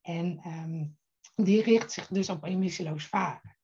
[0.00, 0.96] En um,
[1.34, 3.56] die richt zich dus op emissieloos varen.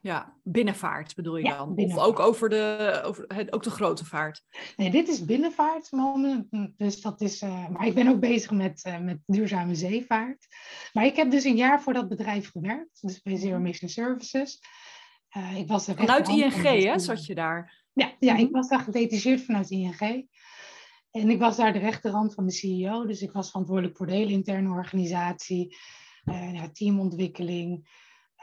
[0.00, 1.76] Ja, binnenvaart bedoel je dan?
[1.76, 4.42] Of ook over de, over het, ook de grote vaart?
[4.76, 5.90] Nee, dit is binnenvaart.
[6.76, 10.46] Dus dat is, uh, maar ik ben ook bezig met, uh, met duurzame zeevaart.
[10.92, 13.00] Maar ik heb dus een jaar voor dat bedrijf gewerkt.
[13.00, 13.62] Dus bij Zero mhm.
[13.62, 14.60] Mission Services.
[15.36, 17.84] Uh, ik was vanuit ING, hè, zat je daar?
[17.92, 18.52] Ja, ja ik mhm.
[18.52, 20.28] was daar gedetacheerd vanuit ING.
[21.10, 24.14] En ik was daar de rechterhand van de CEO, dus ik was verantwoordelijk voor de
[24.14, 25.76] hele interne organisatie,
[26.24, 27.88] uh, ja, teamontwikkeling,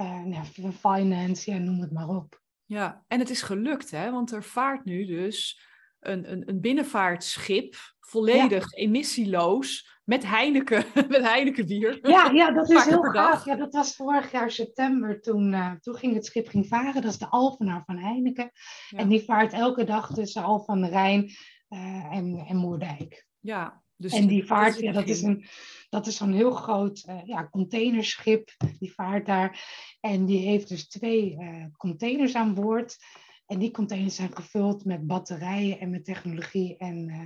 [0.01, 2.41] uh, ja, finance, ja, noem het maar op.
[2.65, 4.11] Ja, en het is gelukt, hè?
[4.11, 5.61] want er vaart nu dus
[5.99, 12.09] een, een, een binnenvaartschip, volledig emissieloos, met Heineken, met Heineken bier.
[12.09, 13.45] Ja, ja dat is heel gaaf.
[13.45, 17.01] Ja, dat was vorig jaar september, toen, uh, toen ging het schip ging varen.
[17.01, 18.51] Dat is de Alphenaar van Heineken.
[18.95, 21.31] En die vaart elke dag tussen Alphen aan de Rijn
[21.75, 23.27] uh, en, en Moerdijk.
[23.39, 25.45] Ja, dus en die vaart, ja, dat is, een,
[25.89, 29.63] dat is zo'n heel groot uh, ja, containerschip, die vaart daar.
[29.99, 32.97] En die heeft dus twee uh, containers aan boord.
[33.45, 37.21] En die containers zijn gevuld met batterijen en met technologie en, uh,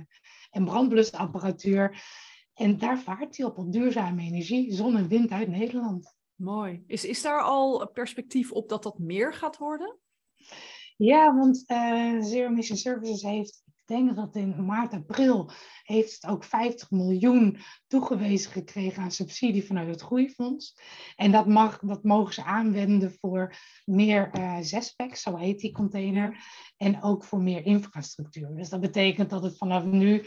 [0.50, 2.02] en brandblusapparatuur.
[2.54, 6.14] En daar vaart hij op, op duurzame energie, zon en wind uit Nederland.
[6.34, 6.82] Mooi.
[6.86, 9.98] Is, is daar al perspectief op dat dat meer gaat worden?
[10.96, 11.56] Ja, want
[12.26, 15.50] Zero Mission Services heeft denk dat in maart, april
[15.82, 20.80] heeft het ook 50 miljoen toegewezen gekregen aan subsidie vanuit het Groeifonds.
[21.16, 26.44] En dat, mag, dat mogen ze aanwenden voor meer uh, zespacks, zo heet die container.
[26.76, 28.54] En ook voor meer infrastructuur.
[28.54, 30.24] Dus dat betekent dat het vanaf nu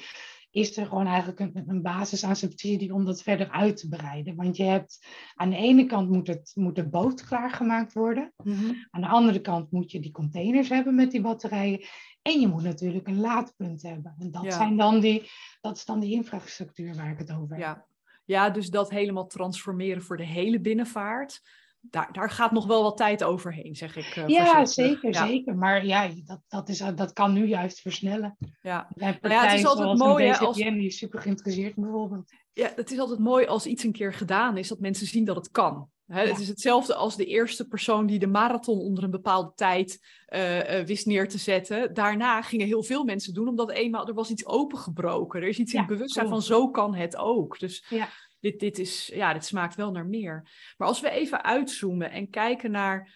[0.53, 4.35] is er gewoon eigenlijk een, een, basis aan subsidie om dat verder uit te breiden.
[4.35, 8.33] Want je hebt aan de ene kant moet, het, moet de boot klaargemaakt worden.
[8.43, 8.73] Mhm.
[8.89, 11.85] Aan de andere kant moet je die containers hebben met die batterijen.
[12.21, 14.15] En je moet natuurlijk een laadpunt hebben.
[14.19, 15.29] En dat, zijn dan die,
[15.61, 17.59] dat is dan die infrastructuur waar ik het over heb.
[17.59, 17.85] Ja.
[18.25, 21.41] ja, dus dat helemaal transformeren voor de hele binnenvaart.
[21.89, 24.15] Daar, daar gaat nog wel wat tijd overheen, zeg ik.
[24.15, 25.55] Uh, ja, zeker, zeker.
[25.55, 28.37] Maar ja, dat, dat, is, dat kan nu juist versnellen.
[28.61, 30.31] Ja, nou ja het is altijd mooi.
[30.31, 30.57] Als...
[30.57, 32.31] die is super geïnteresseerd bijvoorbeeld.
[32.53, 35.35] Ja, het is altijd mooi als iets een keer gedaan is, dat mensen zien dat
[35.35, 35.91] het kan.
[36.07, 40.79] Het is hetzelfde als de eerste persoon die de marathon onder een bepaalde tijd uh,
[40.79, 41.93] uh, wist neer te zetten.
[41.93, 45.41] Daarna gingen heel veel mensen doen, omdat eenmaal er was iets opengebroken.
[45.41, 47.59] Er is iets in het bewustzijn van zo kan het ook.
[47.59, 48.09] Dus ja.
[48.43, 50.49] Dit, dit, is, ja, dit smaakt wel naar meer.
[50.77, 53.13] Maar als we even uitzoomen en kijken naar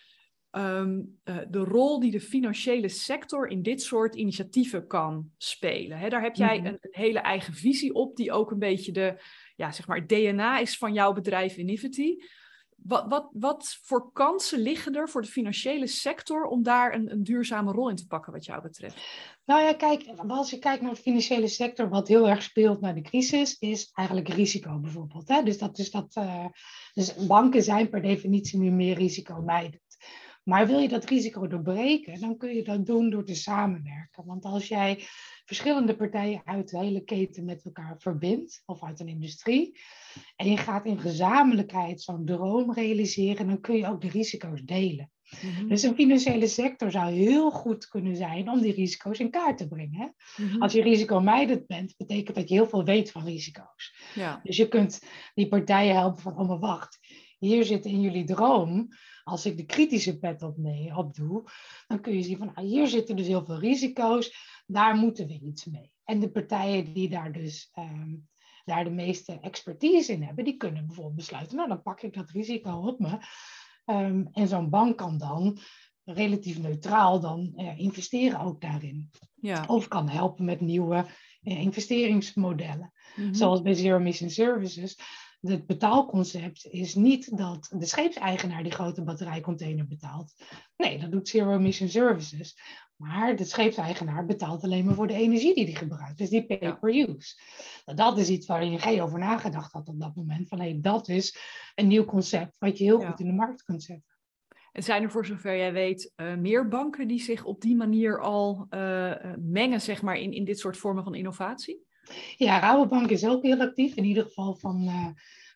[0.51, 5.97] um, uh, de rol die de financiële sector in dit soort initiatieven kan spelen.
[5.97, 6.65] Hè, daar heb jij mhm.
[6.65, 9.21] een, een, hele eigen visie op, die ook een beetje de,
[9.55, 12.15] ja, zeg maar, DNA is van jouw bedrijf Inivity.
[12.83, 17.23] Wat, wat, wat voor kansen liggen er voor de financiële sector om daar een, een
[17.23, 18.95] duurzame rol in te pakken, wat jou betreft?
[19.45, 22.95] Nou ja, kijk, als je kijkt naar de financiële sector, wat heel erg speelt naar
[22.95, 25.27] de crisis, is eigenlijk risico bijvoorbeeld.
[25.27, 25.43] Hè?
[25.43, 26.45] Dus, dat, is dat, uh,
[26.93, 29.97] dus banken zijn per definitie nu meer risicomijdend.
[30.43, 34.25] Maar wil je dat risico doorbreken, dan kun je dat doen door te samenwerken.
[34.25, 35.07] Want als jij
[35.47, 39.79] verschillende partijen uit de hele keten met elkaar verbindt, of uit een industrie,
[40.35, 45.11] en je gaat in gezamenlijkheid zo'n droom realiseren, dan kun je ook de risico's delen.
[45.41, 45.67] Mhm.
[45.67, 49.67] Dus een financiële sector zou heel goed kunnen zijn om die risico's in kaart te
[49.67, 50.15] brengen.
[50.37, 50.61] Mhm.
[50.61, 53.95] Als je risicomijdend bent, betekent dat je heel veel weet van risico's.
[54.15, 54.39] Ja.
[54.43, 55.01] Dus je kunt
[55.33, 56.99] die partijen helpen van, oh maar wacht,
[57.39, 58.87] hier zit in jullie droom,
[59.23, 61.43] als ik de kritische pet op, mee, doe,
[61.87, 65.39] dan kun je zien van, ah, hier zitten dus heel veel risico's, daar moeten we
[65.39, 65.91] iets mee.
[66.03, 68.15] En de partijen die daar dus ehm,
[68.65, 72.29] daar de meeste expertise in hebben, die kunnen bijvoorbeeld besluiten, nou dan pak ik dat
[72.29, 73.17] risico op me.
[73.85, 75.59] Ehm, en zo'n bank kan dan
[76.03, 79.09] relatief neutraal dan uh, investeren ook daarin.
[79.35, 79.65] Ja.
[79.67, 81.05] Of kan helpen met nieuwe
[81.41, 82.93] uh, investeringsmodellen.
[83.15, 83.33] Mhm.
[83.33, 84.97] Zoals bij Zero Mission Services.
[85.41, 90.33] Het betaalconcept is niet dat de scheepseigenaar die grote batterijcontainer betaalt.
[90.77, 92.57] Nee, dat doet Zero Mission Services.
[92.95, 96.17] Maar de scheepseigenaar betaalt alleen maar voor de energie die hij gebruikt.
[96.17, 97.41] Dus die pay per use.
[97.85, 100.47] Nou, dat is iets waar je geen over nagedacht had op dat moment.
[100.47, 101.37] Van hey, dat is
[101.75, 104.15] een nieuw concept wat je heel goed in de markt kunt zetten.
[104.71, 108.21] En zijn er voor zover jij weet uh, meer banken die zich op die manier
[108.21, 111.86] al uh, mengen zeg maar, in, in dit soort vormen van innovatie?
[112.37, 115.07] Ja, Rabobank is ook heel actief, in ieder geval van, uh,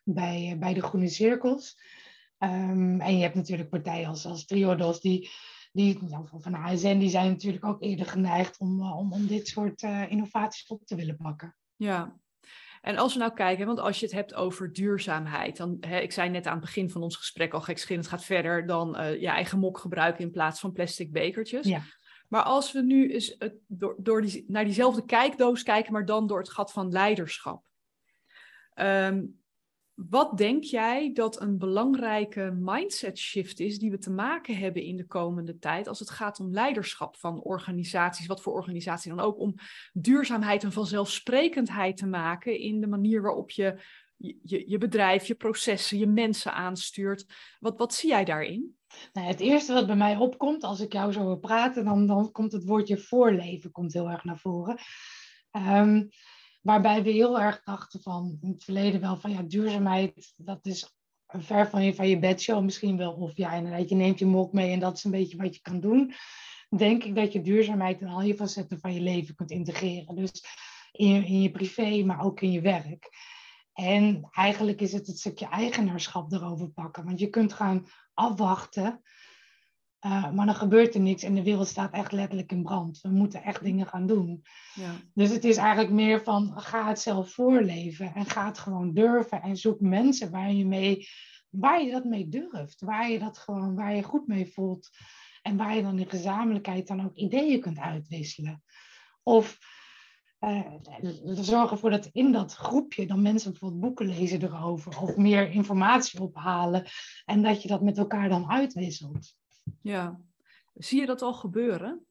[0.04, 1.76] bij, bij de Groene Cirkels.
[2.38, 5.30] Um, en je hebt natuurlijk partijen als, als Triodos die
[5.72, 9.48] die, nou, van ASN die zijn natuurlijk ook eerder geneigd om, eh, om, om dit
[9.48, 11.56] soort uh, innovaties op te willen pakken.
[11.76, 12.16] Ja,
[12.80, 16.12] en als we nou kijken, want als je het hebt over duurzaamheid, dan, hè, ik
[16.12, 19.20] zei net aan het begin van ons gesprek al gekscherend, het gaat verder dan uh,
[19.20, 21.66] je eigen mok gebruiken in plaats van plastic bekertjes.
[21.66, 21.82] Ja.
[22.32, 26.26] Maar als we nu eens het, door, door die, naar diezelfde kijkdoos kijken, maar dan
[26.26, 27.64] door het gat van leiderschap.
[28.74, 29.42] Um,
[29.94, 34.96] wat denk jij dat een belangrijke mindset shift is die we te maken hebben in
[34.96, 39.38] de komende tijd als het gaat om leiderschap van organisaties, wat voor organisatie dan ook,
[39.38, 39.54] om
[39.92, 43.80] duurzaamheid en vanzelfsprekendheid te maken in de manier waarop je
[44.42, 47.26] je, je bedrijf, je processen, je mensen aanstuurt.
[47.60, 48.76] Wat, wat zie jij daarin?
[49.12, 52.32] Nou, het eerste wat bij mij opkomt als ik jou zo wil praten, dan, dan
[52.32, 54.78] komt het woordje voorleven komt heel erg naar voren.
[55.52, 56.10] Um,
[56.62, 60.94] Waarbij we heel erg dachten van in het verleden wel van ja, duurzaamheid, dat is
[61.26, 63.12] ver van je, van je bedshow misschien wel.
[63.12, 65.60] Of ja, inderdaad, je neemt je mok mee en dat is een beetje wat je
[65.60, 66.14] kan doen.
[66.76, 70.14] Denk ik dat je duurzaamheid in al je facetten van je leven kunt integreren.
[70.14, 70.44] Dus
[70.92, 73.10] in je privé, maar ook in je werk.
[73.72, 77.04] En eigenlijk is het het stukje eigenaarschap erover pakken.
[77.04, 79.02] Want je kunt gaan afwachten
[80.06, 83.00] uh, maar dan gebeurt er niks en de wereld staat echt letterlijk in brand.
[83.00, 84.42] We moeten echt dingen gaan doen.
[84.74, 84.94] Ja.
[85.14, 89.42] Dus het is eigenlijk meer van ga het zelf voorleven en ga het gewoon durven
[89.42, 91.08] en zoek mensen waar je, mee,
[91.48, 92.80] waar je dat mee durft.
[92.80, 94.90] Waar je dat gewoon, waar je goed mee voelt.
[95.42, 98.62] En waar je dan in gezamenlijkheid dan ook ideeën kunt uitwisselen.
[99.22, 99.58] Of
[100.44, 100.60] uh,
[101.24, 106.20] zorgen ervoor dat in dat groepje dan mensen bijvoorbeeld boeken lezen erover of meer informatie
[106.20, 106.86] ophalen
[107.24, 109.34] en dat je dat met elkaar dan uitwisselt.
[109.82, 110.20] Ja.
[110.74, 112.06] Zie je dat al gebeuren?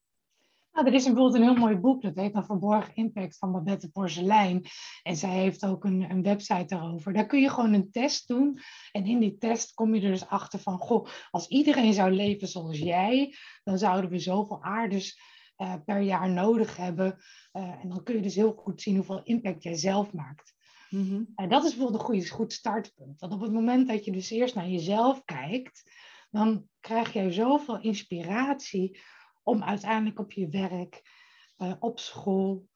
[0.71, 3.91] Nou, er is bijvoorbeeld een heel mooi boek, dat heet dan Verborgen Impact van Babette
[3.91, 4.65] Porcelein.
[5.03, 7.13] En zij heeft ook een, een website daarover.
[7.13, 8.59] Daar kun je gewoon een test doen.
[8.91, 12.47] En in die test kom je er dus achter van, goh, als iedereen zou leven
[12.47, 15.19] zoals jij, dan zouden we zoveel aardes
[15.61, 17.17] uh, per jaar nodig hebben.
[17.53, 20.53] Uh, en dan kun je dus heel goed zien hoeveel impact jij zelf maakt.
[20.89, 23.19] Mm En dat is bijvoorbeeld een goede, goed startpunt.
[23.19, 25.91] Want op het moment dat je dus eerst naar jezelf kijkt,
[26.29, 28.99] dan krijg jij zoveel inspiratie
[29.43, 31.01] om uiteindelijk op je werk,
[31.57, 32.69] uh, op school,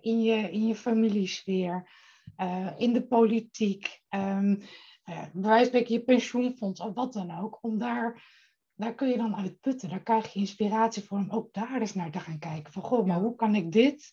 [0.00, 1.90] in, je, in je familiesfeer,
[2.76, 4.62] in de politiek, um,
[5.04, 8.22] bij wijze van je pensioenfonds of wat dan ook, om daar,
[8.74, 9.88] daar kun je dan uit putten.
[9.88, 12.72] Daar krijg je inspiratie voor om ook daar eens naar te gaan kijken.
[12.72, 14.12] Van goh, maar hoe kan ik dit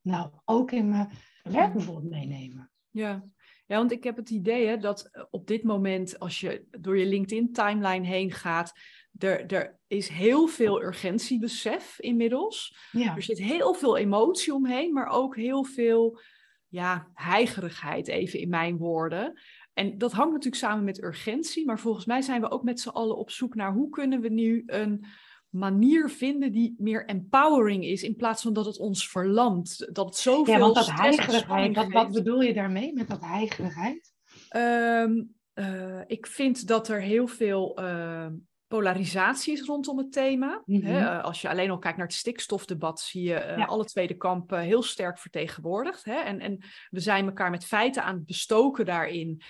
[0.00, 1.10] nou ook in mijn
[1.42, 2.70] werk bijvoorbeeld meenemen?
[2.90, 3.24] Ja,
[3.66, 6.98] ja, want ik heb het idee hè, dat eh, op dit moment, als je door
[6.98, 8.72] je LinkedIn-timeline heen gaat,
[9.18, 12.76] er, er is heel veel urgentiebesef inmiddels.
[12.90, 13.16] Ja.
[13.16, 16.20] Er zit heel veel emotie omheen, maar ook heel veel
[16.68, 19.40] ja, heigerigheid, even in mijn woorden.
[19.74, 22.88] En dat hangt natuurlijk samen met urgentie, maar volgens mij zijn we ook met z'n
[22.88, 25.04] allen op zoek naar hoe kunnen we nu een
[25.48, 29.88] manier vinden die meer empowering is, in plaats van dat het ons verlamt.
[29.94, 30.54] Dat het zoveel.
[30.54, 34.12] Ja, want dat heigerigheid, wat, wat bedoel je daarmee met dat heigerigheid?
[34.56, 38.26] Um, uh, ik vind dat er heel veel uh,
[38.72, 40.62] polarisatie is rondom het thema.
[40.64, 40.94] Mm -hmm.
[40.94, 41.22] Hè?
[41.22, 43.64] als je alleen al kijkt naar het stikstofdebat, zie je uh, ja.
[43.64, 46.04] alle tweede kampen heel sterk vertegenwoordigd.
[46.04, 46.14] Hè?
[46.14, 46.58] En, en
[46.90, 49.42] we zijn elkaar met feiten aan het bestoken daarin.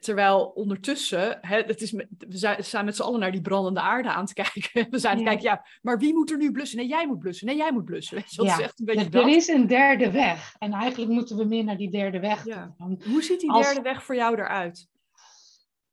[0.00, 4.26] Terwijl ondertussen, hè, het is, we zijn, met z'n allen naar die brandende aarde aan
[4.26, 4.90] te kijken.
[4.90, 6.78] We zijn aan het kijken, ja, maar wie moet er nu blussen?
[6.78, 7.46] Nee, jij moet blussen.
[7.46, 8.16] Nee, jij moet blussen.
[8.18, 8.56] Weet je, dat ja.
[8.56, 9.26] is echt een beetje Er dat.
[9.26, 10.54] is een derde weg.
[10.58, 12.44] En eigenlijk moeten we meer naar die derde weg.
[12.44, 12.74] Ja.
[13.04, 14.92] Hoe ziet die derde weg voor jou eruit?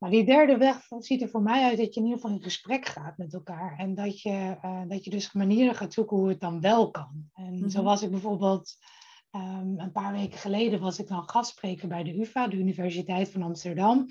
[0.02, 2.44] Nou, die derde weg ziet er voor mij uit dat je in ieder geval in
[2.44, 3.78] gesprek gaat met elkaar.
[3.78, 7.30] En dat je, uh, dat je dus manieren gaat zoeken hoe het dan wel kan.
[7.34, 8.76] En zo was ik bijvoorbeeld
[9.32, 13.42] um, een paar weken geleden was ik dan gastspreker bij de UvA, de Universiteit van
[13.42, 14.06] Amsterdam.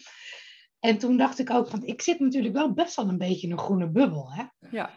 [0.80, 3.52] En toen dacht ik ook, want ik zit natuurlijk wel best wel een beetje in
[3.52, 4.32] een groene bubbel.
[4.32, 4.44] Hè?
[4.70, 4.90] Ja.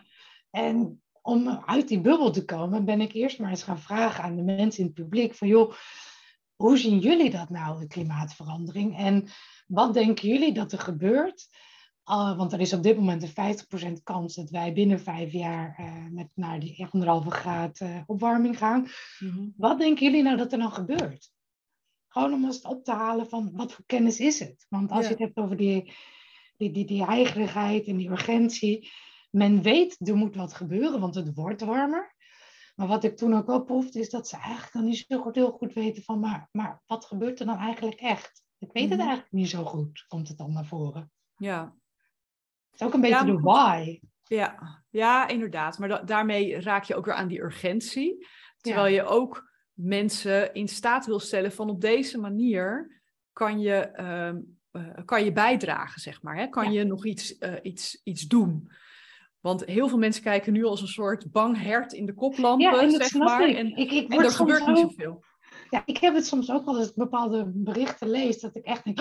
[0.49, 4.35] En om uit die bubbel te komen, ben ik eerst maar eens gaan vragen aan
[4.35, 5.73] de mensen in het publiek van joh,
[6.63, 8.97] hoe zien jullie dat nou, de klimaatverandering?
[8.97, 9.27] En
[9.67, 11.47] wat denken jullie dat er gebeurt?
[12.09, 15.77] Uh, want er is op dit moment een 50% kans dat wij binnen vijf jaar
[15.79, 18.87] uh, met naar die anderhalve graad uh, opwarming gaan.
[19.19, 19.53] Mm-hmm.
[19.57, 21.31] Wat denken jullie nou dat er dan gebeurt?
[22.07, 24.65] Gewoon om eens op te halen van wat voor kennis is het?
[24.69, 25.05] Want als ja.
[25.05, 25.93] je het hebt over die,
[26.57, 28.91] die, die, die heigerigheid en die urgentie.
[29.29, 32.12] Men weet er moet wat gebeuren, want het wordt warmer.
[32.73, 35.35] Maar wat ik toen ook wel proefde, is dat ze eigenlijk dan niet zo goed,
[35.35, 38.43] heel goed weten van, maar, maar wat gebeurt er dan eigenlijk echt?
[38.57, 41.11] Ik weet het eigenlijk niet zo goed, komt het dan naar voren.
[41.35, 41.75] Ja.
[42.69, 43.99] Het is ook een beetje ja, de why.
[44.23, 45.79] Ja, ja inderdaad.
[45.79, 48.27] Maar da daarmee raak je ook weer aan die urgentie.
[48.57, 49.01] Terwijl ja.
[49.01, 55.05] je ook mensen in staat wil stellen van op deze manier kan je, um, uh,
[55.05, 56.35] kan je bijdragen, zeg maar.
[56.35, 56.47] Hè?
[56.47, 56.79] Kan ja.
[56.79, 58.71] je nog iets, uh, iets, iets doen?
[59.43, 62.81] Want heel veel mensen kijken nu als een soort bang hert in de koplampen, ja,
[62.81, 63.49] en zeg maar.
[63.49, 63.57] Ik.
[63.57, 65.23] En, ik, ik en er gebeurt ook, niet zoveel.
[65.69, 68.83] Ja, ik heb het soms ook wel als ik bepaalde berichten lees, dat ik echt
[68.83, 68.99] denk,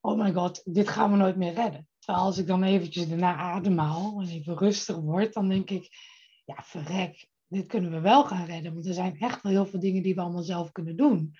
[0.00, 1.88] oh my god, dit gaan we nooit meer redden.
[1.98, 5.88] Terwijl als ik dan eventjes daarna ademhaal en even rustig word, dan denk ik,
[6.44, 8.74] ja verrek, dit kunnen we wel gaan redden.
[8.74, 11.34] Want er zijn echt wel heel veel dingen die we allemaal zelf kunnen doen.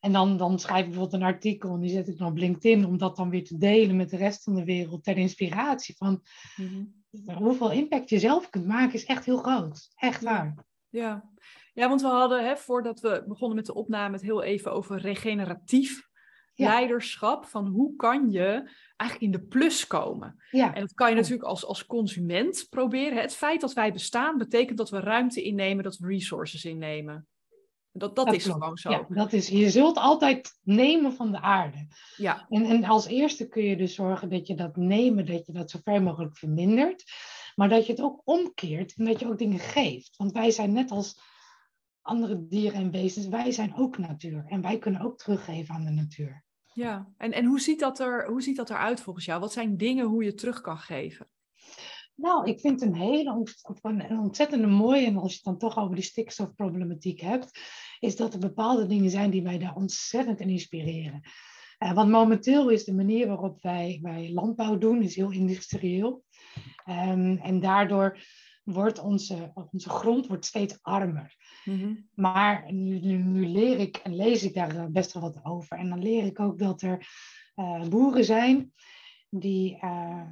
[0.00, 2.84] En dan, dan schrijf ik bijvoorbeeld een artikel en die zet ik dan op LinkedIn
[2.84, 5.96] om dat dan weer te delen met de rest van de wereld ter inspiratie.
[5.96, 6.22] Van
[6.56, 6.94] mm-hmm.
[7.34, 9.88] hoeveel impact je zelf kunt maken is echt heel groot.
[9.94, 10.54] Echt waar.
[10.88, 11.30] Ja,
[11.74, 14.98] ja want we hadden, hè, voordat we begonnen met de opname, het heel even over
[14.98, 16.08] regeneratief
[16.54, 16.68] ja.
[16.68, 17.44] leiderschap.
[17.44, 20.42] Van hoe kan je eigenlijk in de plus komen?
[20.50, 20.74] Ja.
[20.74, 23.20] En dat kan je natuurlijk als, als consument proberen.
[23.20, 27.26] Het feit dat wij bestaan betekent dat we ruimte innemen, dat we resources innemen.
[27.98, 28.58] Dat, dat, dat is klopt.
[28.62, 28.90] gewoon zo.
[28.90, 31.86] Ja, dat is, je zult altijd nemen van de aarde.
[32.16, 32.46] Ja.
[32.48, 35.70] En, en als eerste kun je dus zorgen dat je dat nemen, dat je dat
[35.70, 37.04] zo ver mogelijk vermindert.
[37.54, 40.16] Maar dat je het ook omkeert en dat je ook dingen geeft.
[40.16, 41.20] Want wij zijn net als
[42.02, 44.44] andere dieren en wezens, wij zijn ook natuur.
[44.46, 46.44] En wij kunnen ook teruggeven aan de natuur.
[46.72, 49.40] Ja, en, en hoe, ziet dat er, hoe ziet dat eruit volgens jou?
[49.40, 51.28] Wat zijn dingen hoe je terug kan geven?
[52.14, 53.46] Nou, ik vind een hele
[53.82, 57.60] een ontzettende mooie, en als je het dan toch over die stikstofproblematiek hebt,
[57.98, 61.20] is dat er bepaalde dingen zijn die mij daar ontzettend in inspireren.
[61.78, 66.24] Uh, want momenteel is de manier waarop wij, wij landbouw doen, is heel industrieel.
[66.88, 68.18] Um, en daardoor
[68.62, 71.36] wordt onze, onze grond wordt steeds armer.
[71.64, 72.08] Mm-hmm.
[72.14, 75.78] Maar nu, nu, nu, leer ik en lees ik daar best wel wat over.
[75.78, 77.06] En dan leer ik ook dat er
[77.56, 78.72] uh, boeren zijn
[79.30, 80.22] die, uh,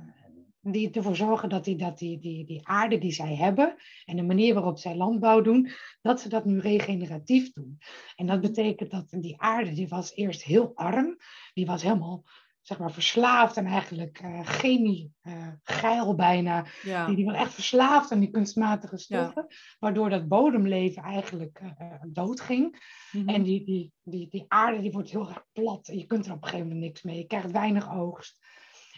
[0.73, 4.23] die ervoor zorgen dat, die, dat die, die, die aarde die zij hebben en de
[4.23, 5.71] manier waarop zij landbouw doen,
[6.03, 7.79] dat ze dat nu regeneratief doen.
[8.17, 11.17] En dat betekent dat die aarde, die was eerst heel arm,
[11.55, 12.25] die was helemaal
[12.67, 16.67] zeg maar verslaafd en eigenlijk uh, chemie, uh, geil bijna.
[16.83, 17.07] Ja.
[17.07, 19.47] Die, die was echt verslaafd aan die kunstmatige stoffen.
[19.49, 19.57] Ja.
[19.79, 22.95] Waardoor dat bodemleven eigenlijk uh, doodging.
[23.13, 23.29] Mm-hmm.
[23.29, 25.91] En die, die, die, die aarde die wordt heel erg plat.
[25.93, 27.17] Je kunt er op een gegeven moment niks mee.
[27.17, 28.45] Je krijgt weinig oogst.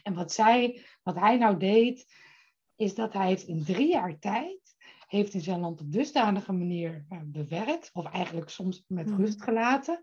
[0.09, 2.07] En wat, zij, wat hij nou deed,
[2.77, 7.07] is dat hij het in drie jaar tijd heeft in zijn land op dusdanige manier
[7.25, 7.91] bewerkt.
[7.93, 9.25] Of eigenlijk soms met mm-hmm.
[9.25, 10.01] rust gelaten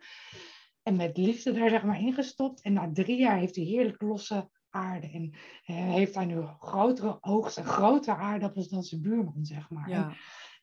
[0.84, 2.62] en met liefde daar zeg maar ingestopt.
[2.62, 5.08] En na drie jaar heeft hij heerlijk losse aarde.
[5.08, 9.90] En uh, heeft hij nu grotere oogst en grotere aardappels dan zijn buurman, zeg maar.
[9.90, 10.14] Ja.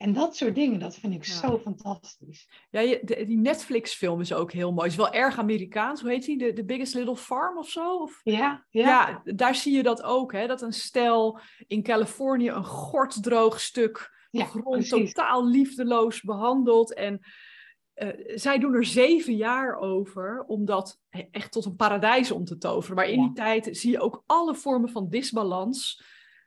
[0.03, 1.33] En, dat soort dingen, dat vind ik ja.
[1.33, 2.49] zo fantastisch.
[2.71, 4.89] Ja, die Netflix-film is ook heel mooi.
[4.89, 6.01] Is wel erg Amerikaans.
[6.01, 6.39] Hoe heet die?
[6.39, 7.97] The, The Biggest Little Farm of zo?
[7.97, 8.21] Of...
[8.23, 8.89] Ja, ja.
[8.89, 10.33] ja, daar zie je dat ook.
[10.33, 10.47] Hè?
[10.47, 15.13] Dat een stel in Californië een gorddroog stuk grond precies.
[15.13, 16.95] totaal liefdeloos behandelt.
[16.95, 17.21] En
[17.95, 21.01] uh, zij doen er zeven jaar over om dat
[21.31, 22.97] echt tot een paradijs om te toveren.
[22.97, 26.03] Maar in die tijd zie je ook alle vormen van disbalans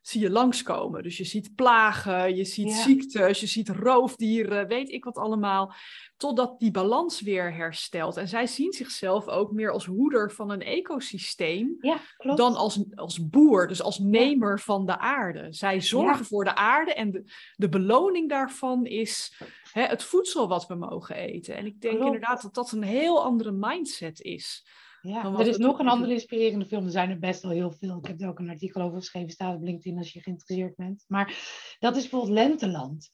[0.07, 1.03] zie je langskomen.
[1.03, 5.73] Dus je ziet plagen, je ziet ziektes, je ziet roofdieren, weet ik wat allemaal.
[6.17, 8.17] Totdat die balans weer herstelt.
[8.17, 11.97] En zij zien zichzelf ook meer als hoeder van een ecosysteem ja,
[12.35, 15.47] dan als, als boer, dus als nemer van de aarde.
[15.49, 17.23] Zij zorgen voor de aarde en de,
[17.55, 19.41] de beloning daarvan is
[19.71, 21.55] hè, het voedsel wat we mogen eten.
[21.55, 24.65] En ik denk inderdaad dat dat een heel andere mindset is.
[25.05, 26.85] Ja, er is nog een andere inspirerende film.
[26.85, 27.97] Er zijn er best wel heel veel.
[27.97, 29.29] Ik heb er ook een artikel over geschreven.
[29.29, 31.05] Staat op LinkedIn als je geïnteresseerd bent.
[31.07, 31.37] Maar
[31.79, 33.09] dat is bijvoorbeeld Lenteland.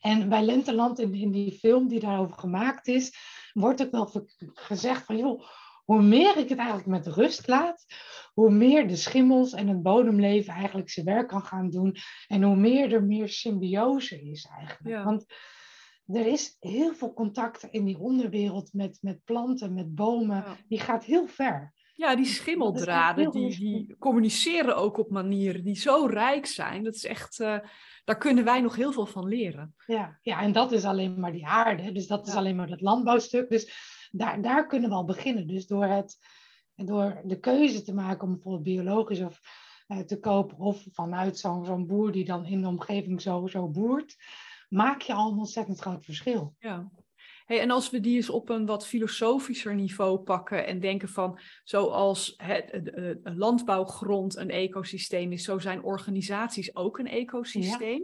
[0.00, 3.16] En bij Lenteland, in, in die film die daarover gemaakt is,
[3.52, 5.42] wordt ook wel gezegd van, joh,
[5.84, 7.84] hoe meer ik het eigenlijk met rust laat,
[8.34, 11.96] hoe meer de schimmels en het bodemleven eigenlijk zijn werk kan gaan doen.
[12.26, 15.04] En hoe meer er meer symbiose is eigenlijk.
[15.04, 15.26] Want
[16.06, 20.44] er is heel veel contact in die onderwereld met, met planten, met bomen.
[20.68, 21.72] Die gaat heel ver.
[21.94, 26.84] Ja, die schimmeldraden, die, die communiceren ook op manieren die zo rijk zijn.
[26.84, 27.58] Dat is echt, uh,
[28.04, 29.74] daar kunnen wij nog heel veel van leren.
[29.86, 31.92] Ja, ja en dat is alleen maar die aarde.
[31.92, 33.50] Dus dat is alleen maar het landbouwstuk.
[33.50, 33.72] Dus
[34.10, 35.46] daar, daar kunnen we al beginnen.
[35.46, 36.18] Dus door, het,
[36.74, 39.40] door de keuze te maken om bijvoorbeeld biologisch of,
[39.88, 40.58] uh, te kopen...
[40.58, 44.16] of vanuit zo'n zo'n boer die dan in de omgeving zo, zo boert
[44.72, 46.54] maak je al een ontzettend groot verschil.
[46.58, 46.90] Ja.
[47.44, 51.38] Hey, en als we die eens op een wat filosofischer niveau pakken en denken van
[51.64, 52.92] zoals het,
[53.22, 58.02] landbouwgrond een ecosysteem is, zo zijn organisaties ook een ecosysteem.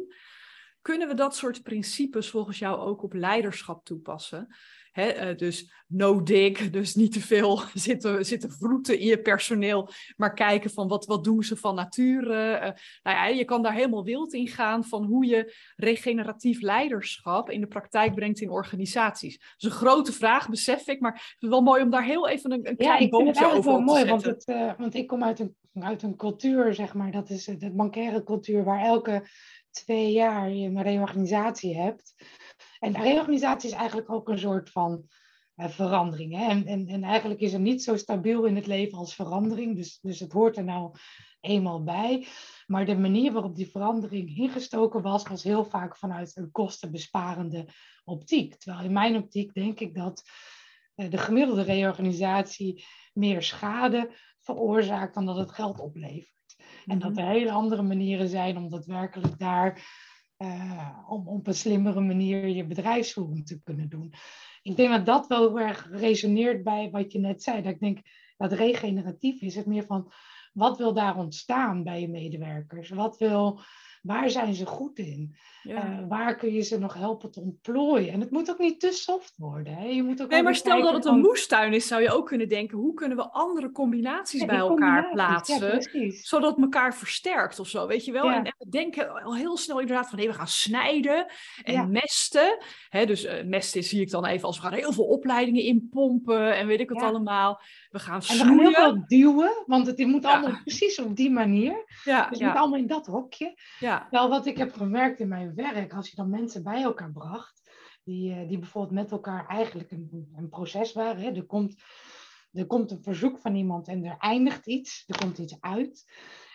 [0.83, 4.55] Kunnen we dat soort principes volgens jou ook op leiderschap toepassen?
[4.93, 10.35] Eh, dus no dig, dus niet te veel zitten, zitten vroeten in je personeel, maar
[10.35, 12.55] kijken van wat, wat doen ze van nature.
[12.55, 12.61] Uh,
[13.03, 17.61] nou ja, je kan daar helemaal wild in gaan van hoe je regeneratief leiderschap in
[17.61, 19.39] de praktijk brengt in organisaties.
[19.39, 22.29] Dat is een grote vraag, besef ik, maar het is wel mooi om daar heel
[22.29, 23.03] even een, een klein
[23.35, 26.75] ja, over wel mooi, want, het, uh, want ik kom uit een, uit een cultuur,
[26.75, 29.23] zeg maar, dat is de bankaire cultuur, waar elke
[29.71, 32.15] twee jaar je een reorganisatie hebt.
[32.79, 35.09] En reorganisatie is eigenlijk ook een soort van
[35.57, 36.37] uh, verandering.
[36.37, 36.49] Hè?
[36.49, 39.77] En, en, en eigenlijk is er niet zo stabiel in het leven als verandering.
[39.77, 40.95] Dus, dus het hoort er nou
[41.41, 42.27] eenmaal bij.
[42.67, 47.69] Maar de manier waarop die verandering ingestoken was, was heel vaak vanuit een kostenbesparende
[48.05, 48.55] optiek.
[48.55, 50.23] Terwijl in mijn optiek denk ik dat
[50.97, 54.11] uh, de gemiddelde reorganisatie meer schade
[54.41, 56.57] veroorzaakt dan dat het geld oplevert.
[56.87, 57.21] En dat mhm.
[57.21, 59.83] er hele andere manieren zijn om daadwerkelijk daar
[60.39, 64.13] uh, om op een slimmere manier je bedrijfsvoering te kunnen doen.
[64.63, 67.63] Ik denk dat dat wel heel erg resoneert bij wat je net zei.
[67.63, 67.99] Dat ik denk
[68.37, 70.13] dat regeneratief is het meer van
[70.53, 72.89] wat wil daar ontstaan bij je medewerkers?
[72.91, 73.61] Wat wil
[74.03, 75.37] Waar zijn ze goed in?
[75.65, 78.13] Uh, waar kun je ze nog helpen te ontplooien?
[78.13, 79.75] En het moet ook niet te soft worden.
[79.75, 79.85] Hè?
[79.85, 82.49] Je moet ook nee, maar stel dat het een moestuin is, zou je ook kunnen
[82.49, 85.83] denken: hoe kunnen we andere combinaties bij elkaar plaatsen?
[86.23, 88.31] zodat het elkaar versterkt of zo, weet je wel?
[88.31, 91.27] En, en, we denken al heel snel inderdaad van: nee, we gaan snijden
[91.63, 92.59] en mesten.
[92.89, 96.57] Hè, dus uh, mesten zie ik dan even als we gaan heel veel opleidingen inpompen
[96.57, 97.61] en weet ik wat allemaal.
[97.91, 98.51] We gaan snoeien.
[98.51, 101.85] En we gaan heel veel duwen, want het moet allemaal precies op die manier.
[102.05, 103.59] Ja, dus het moet allemaal in dat hokje.
[103.79, 104.07] Ja.
[104.11, 107.71] Wel, wat ik heb gemerkt in mijn werk, als je dan mensen bij elkaar bracht,
[108.05, 111.23] die, eh, die bijvoorbeeld met elkaar eigenlijk een, een proces waren.
[111.23, 111.31] Hè.
[111.31, 111.83] Er, komt,
[112.53, 116.05] er komt een verzoek van iemand en er eindigt iets, er komt iets uit.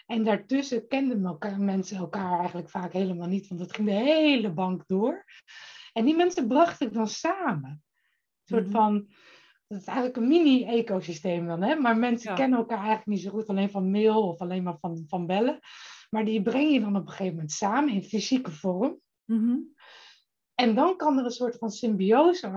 [0.05, 4.51] En daartussen kenden elkaar, mensen elkaar eigenlijk vaak helemaal niet, want het ging de hele
[4.51, 5.25] bank door.
[5.93, 7.69] En die mensen brachten ik dan samen.
[7.69, 7.81] Een
[8.43, 8.75] soort mhm.
[8.75, 9.07] van,
[9.73, 11.75] dat is eigenlijk een mini-ecosysteem dan, hè?
[11.75, 15.03] maar mensen kennen elkaar eigenlijk niet zo goed alleen van mail of alleen maar van,
[15.07, 15.59] van bellen.
[16.09, 18.99] Maar die breng je dan op een gegeven moment samen in fysieke vorm.
[19.25, 19.57] Mhm.
[20.55, 22.51] En dan kan er een soort van symbiose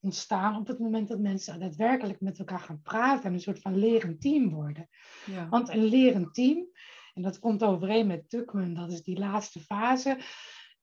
[0.00, 3.78] ontstaan op het moment dat mensen daadwerkelijk met elkaar gaan praten en een soort van
[3.78, 4.88] lerend team worden.
[5.26, 5.48] Ja.
[5.48, 6.66] Want een lerend team,
[7.14, 10.18] en dat komt overeen met Tuckman, dat is die laatste fase.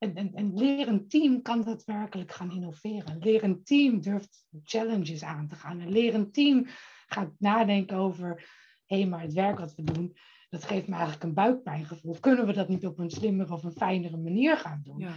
[0.03, 3.11] Een, een, een lerend team kan daadwerkelijk gaan innoveren.
[3.11, 5.79] Een lerend team durft challenges aan te gaan.
[5.79, 6.65] Een lerend team
[7.07, 8.49] gaat nadenken over,
[8.85, 10.15] hé, hey, maar het werk wat we doen,
[10.49, 12.19] dat geeft me eigenlijk een buikpijngevoel.
[12.19, 14.99] Kunnen we dat niet op een slimmere of een fijnere manier gaan doen?
[14.99, 15.13] Ja.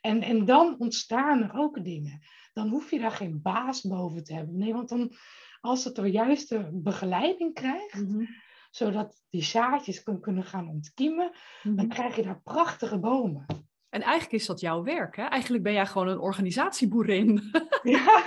[0.00, 2.20] En, en dan ontstaan er ook dingen.
[2.52, 4.56] Dan hoef je daar geen baas boven te hebben.
[4.56, 5.12] Nee, want dan,
[5.60, 8.24] als het de juiste begeleiding krijgt, mhm.
[8.70, 11.30] zodat die zaadjes kunnen gaan ontkiemen,
[11.62, 11.88] dan mhm.
[11.88, 13.46] krijg je daar prachtige bomen.
[13.90, 15.24] En eigenlijk is dat jouw werk, hè?
[15.24, 17.50] Eigenlijk ben jij gewoon een organisatieboerin.
[17.82, 18.22] Ja.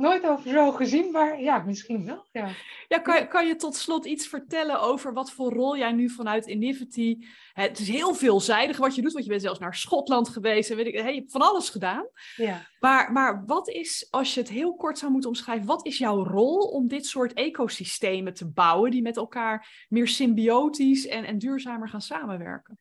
[0.00, 2.26] nooit over zo gezien, maar ja, misschien wel.
[2.32, 2.48] Ja,
[2.88, 6.46] ja kan, kan je tot slot iets vertellen over wat voor rol jij nu vanuit
[6.46, 7.18] Inivity...
[7.52, 10.70] Het is heel veelzijdig wat je doet, want je bent zelfs naar Schotland geweest.
[10.70, 12.08] En weet ik, hey, je hebt van alles gedaan.
[12.36, 12.66] Ja.
[12.80, 15.66] Maar, maar wat is, als je het heel kort zou moeten omschrijven...
[15.66, 18.90] wat is jouw rol om dit soort ecosystemen te bouwen...
[18.90, 22.78] die met elkaar meer symbiotisch en, en duurzamer gaan samenwerken?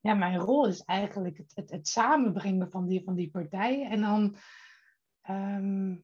[0.00, 3.90] Ja, mijn rol is eigenlijk het, het, het samenbrengen van die, van die partijen.
[3.90, 4.36] En dan
[5.24, 5.96] Ehm,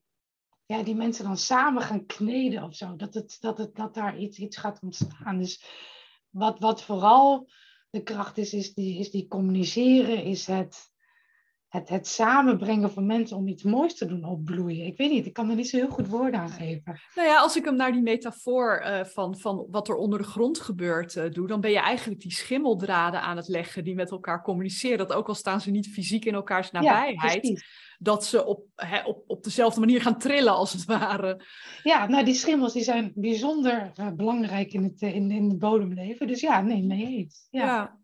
[0.71, 2.97] ja, die mensen dan samen gaan kneden of zo.
[2.97, 5.39] Dat, het, dat, het, dat daar iets, iets gaat ontstaan.
[5.39, 5.65] Dus
[6.31, 7.49] wat, wat vooral
[7.91, 10.91] de kracht is, is die, is die communiceren, is het,
[11.71, 14.87] het, het samenbrengen van mensen om iets moois te doen opbloeien.
[14.87, 17.01] Ik weet niet, ik kan er niet zo heel goed woorden aan geven.
[17.15, 20.25] Nou ja, als ik hem naar die metafoor uh, van, van wat er onder de
[20.25, 24.11] grond gebeurt uh, doe, dan ben je eigenlijk die schimmeldraden aan het leggen die met
[24.11, 24.99] elkaar communiceren.
[24.99, 27.47] Dat ook al staan ze niet fysiek in elkaars nabijheid.
[27.47, 27.57] Ja,
[27.99, 28.65] dat ze op,
[29.05, 31.45] op, op dezelfde manier gaan trillen, als het ware.
[31.83, 36.27] Ja, nou, die schimmels die zijn bijzonder uh, belangrijk in het, in, in het bodemleven.
[36.27, 37.47] Dus ja, nee, mee eens.
[37.51, 37.65] Ja.
[37.65, 37.99] ja.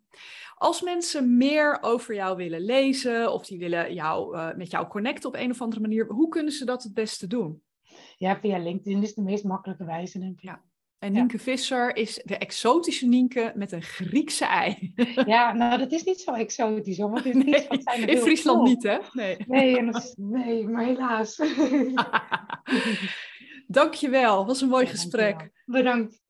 [0.58, 5.28] Als mensen meer over jou willen lezen of die willen jou, uh, met jou connecten
[5.28, 7.62] op een of andere manier, hoe kunnen ze dat het beste doen?
[8.16, 10.42] Ja, via LinkedIn is de meest makkelijke wijze, denk ik.
[10.42, 10.62] Ja.
[10.98, 14.92] En Nienke Visser is de exotische Nienke met een Griekse ei.
[15.26, 17.10] Ja, nou dat is niet zo exotisch hoor.
[17.10, 18.98] Want is nee, niet, in Friesland niet hè?
[19.12, 21.36] Nee, nee, nee maar helaas.
[23.66, 25.50] Dankjewel, was een mooi gesprek.
[25.64, 26.22] Bedankt.